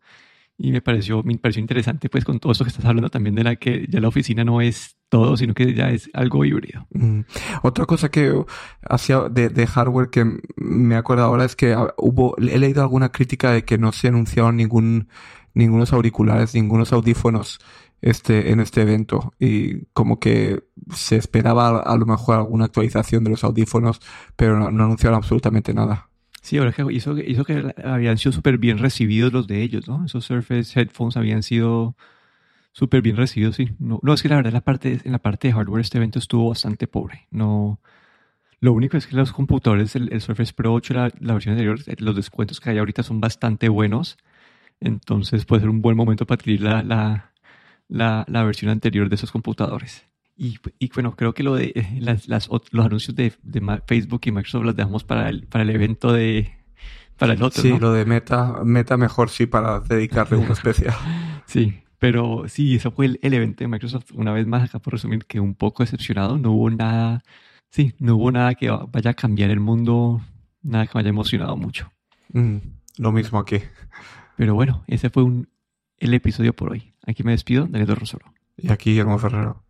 y 0.57 0.71
me 0.71 0.81
pareció, 0.81 1.21
me 1.23 1.37
pareció 1.37 1.59
interesante 1.59 2.09
pues 2.09 2.25
con 2.25 2.39
todo 2.39 2.51
eso 2.51 2.63
que 2.63 2.69
estás 2.69 2.85
hablando 2.85 3.09
también 3.09 3.35
de 3.35 3.43
la 3.43 3.57
que 3.57 3.85
ya 3.89 3.99
la 3.99 4.07
oficina 4.07 4.43
no 4.43 4.59
es 4.59 4.95
todo, 5.09 5.37
sino 5.37 5.53
que 5.53 5.73
ya 5.73 5.89
es 5.89 6.09
algo 6.13 6.43
híbrido. 6.45 6.87
Mm. 6.91 7.21
Otra 7.61 7.85
cosa 7.85 8.09
que 8.09 8.33
hacía 8.81 9.29
de, 9.29 9.49
de, 9.49 9.67
hardware 9.67 10.09
que 10.09 10.25
me 10.55 10.95
acuerdo 10.95 11.25
ahora 11.25 11.45
es 11.45 11.55
que 11.55 11.75
hubo, 11.97 12.35
he 12.37 12.57
leído 12.57 12.81
alguna 12.81 13.11
crítica 13.11 13.51
de 13.51 13.65
que 13.65 13.77
no 13.77 13.91
se 13.91 14.07
anunciaron 14.07 14.57
ningún, 14.57 15.09
ningunos 15.53 15.93
auriculares, 15.93 16.55
ningunos 16.55 16.91
audífonos 16.91 17.59
este, 18.01 18.51
en 18.51 18.59
este 18.59 18.81
evento 18.81 19.33
y 19.39 19.85
como 19.93 20.19
que 20.19 20.63
se 20.93 21.15
esperaba 21.15 21.79
a 21.79 21.97
lo 21.97 22.05
mejor 22.05 22.35
alguna 22.35 22.65
actualización 22.65 23.23
de 23.23 23.31
los 23.31 23.43
audífonos, 23.43 24.01
pero 24.35 24.71
no 24.71 24.83
anunciaron 24.83 25.17
absolutamente 25.17 25.73
nada. 25.73 26.09
Sí, 26.41 26.57
ahora 26.57 26.71
que 26.71 26.85
hizo, 26.91 27.17
hizo 27.17 27.43
que 27.43 27.73
habían 27.83 28.17
sido 28.17 28.31
súper 28.31 28.57
bien 28.57 28.77
recibidos 28.77 29.33
los 29.33 29.47
de 29.47 29.63
ellos, 29.63 29.87
¿no? 29.87 30.05
Esos 30.05 30.23
Surface 30.25 30.79
Headphones 30.79 31.17
habían 31.17 31.43
sido 31.43 31.97
súper 32.71 33.01
bien 33.01 33.17
recibidos, 33.17 33.55
sí. 33.57 33.71
No, 33.79 33.99
no, 34.01 34.13
es 34.13 34.21
que 34.21 34.29
la 34.29 34.37
verdad 34.37 34.53
la 34.53 34.61
parte, 34.61 35.01
en 35.03 35.11
la 35.11 35.19
parte 35.19 35.49
de 35.49 35.53
hardware 35.53 35.81
este 35.81 35.97
evento 35.97 36.19
estuvo 36.19 36.49
bastante 36.49 36.87
pobre. 36.87 37.27
No, 37.31 37.81
lo 38.59 38.73
único 38.73 38.97
es 38.97 39.07
que 39.07 39.15
los 39.15 39.33
computadores, 39.33 39.95
el, 39.95 40.21
Surface 40.21 40.53
Pro 40.53 40.73
8, 40.73 40.93
la, 40.93 41.11
la, 41.19 41.33
versión 41.33 41.53
anterior, 41.53 41.79
eh, 41.85 41.95
los 41.99 42.15
descuentos 42.15 42.59
que 42.59 42.69
hay 42.69 42.77
ahorita 42.77 43.03
son 43.03 43.19
bastante 43.19 43.67
buenos. 43.69 44.17
Entonces 44.79 45.45
puede 45.45 45.61
ser 45.61 45.69
un 45.69 45.81
buen 45.81 45.97
momento 45.97 46.25
para 46.25 46.39
adquirir 46.39 46.61
la, 46.61 46.83
la, 46.83 47.33
la, 47.87 48.25
la 48.27 48.43
versión 48.43 48.71
anterior 48.71 49.09
de 49.09 49.15
esos 49.15 49.31
computadores. 49.31 50.05
Y, 50.35 50.59
y, 50.77 50.91
bueno, 50.93 51.15
creo 51.15 51.33
que 51.33 51.41
lo 51.41 51.55
de 51.55 51.71
eh, 51.75 51.97
las, 51.99 52.27
las, 52.27 52.47
los 52.47 52.85
anuncios 52.85 53.15
de, 53.15 53.33
de, 53.41 53.81
Facebook 53.87 54.21
y 54.25 54.31
Microsoft 54.31 54.65
los 54.65 54.75
dejamos 54.75 55.03
para 55.03 55.29
el, 55.29 55.47
para 55.47 55.63
el 55.63 55.71
evento 55.71 56.13
de 56.13 56.51
para 57.17 57.33
el 57.33 57.41
otro. 57.41 57.63
Sí, 57.63 57.75
lo 57.79 57.91
de 57.91 58.05
Meta, 58.05 58.61
Meta 58.63 58.97
mejor 58.97 59.29
sí 59.29 59.47
para 59.47 59.79
dedicarle 59.79 60.37
una 60.37 60.53
especial. 60.53 60.95
sí, 61.47 61.81
pero 61.97 62.43
sí, 62.47 62.75
eso 62.75 62.91
fue 62.91 63.07
el, 63.07 63.19
el, 63.23 63.33
evento 63.33 63.63
de 63.63 63.67
Microsoft. 63.67 64.11
Una 64.13 64.31
vez 64.31 64.45
más, 64.45 64.69
acá 64.69 64.77
por 64.77 64.93
resumir, 64.93 65.25
que 65.25 65.39
un 65.39 65.55
poco 65.55 65.81
decepcionado. 65.81 66.37
No 66.37 66.51
hubo 66.51 66.69
nada, 66.69 67.23
sí, 67.71 67.93
no 67.97 68.15
hubo 68.17 68.31
nada 68.31 68.53
que 68.53 68.69
vaya 68.69 69.11
a 69.11 69.15
cambiar 69.15 69.49
el 69.49 69.59
mundo, 69.59 70.21
nada 70.61 70.85
que 70.85 70.91
me 70.93 70.99
haya 70.99 71.09
emocionado 71.09 71.57
mucho. 71.57 71.91
Mm, 72.33 72.57
lo 72.99 73.11
mismo 73.11 73.39
aquí. 73.39 73.57
Pero 74.35 74.53
bueno, 74.53 74.83
ese 74.85 75.09
fue 75.09 75.23
un, 75.23 75.49
el 75.97 76.13
episodio 76.13 76.55
por 76.55 76.71
hoy. 76.73 76.93
Aquí 77.07 77.23
me 77.23 77.31
despido, 77.31 77.67
Daniel 77.67 77.95
Rosoro. 77.95 78.33
Y 78.57 78.69
aquí 78.69 78.91
Guillermo 78.91 79.17
Ferrero. 79.17 79.63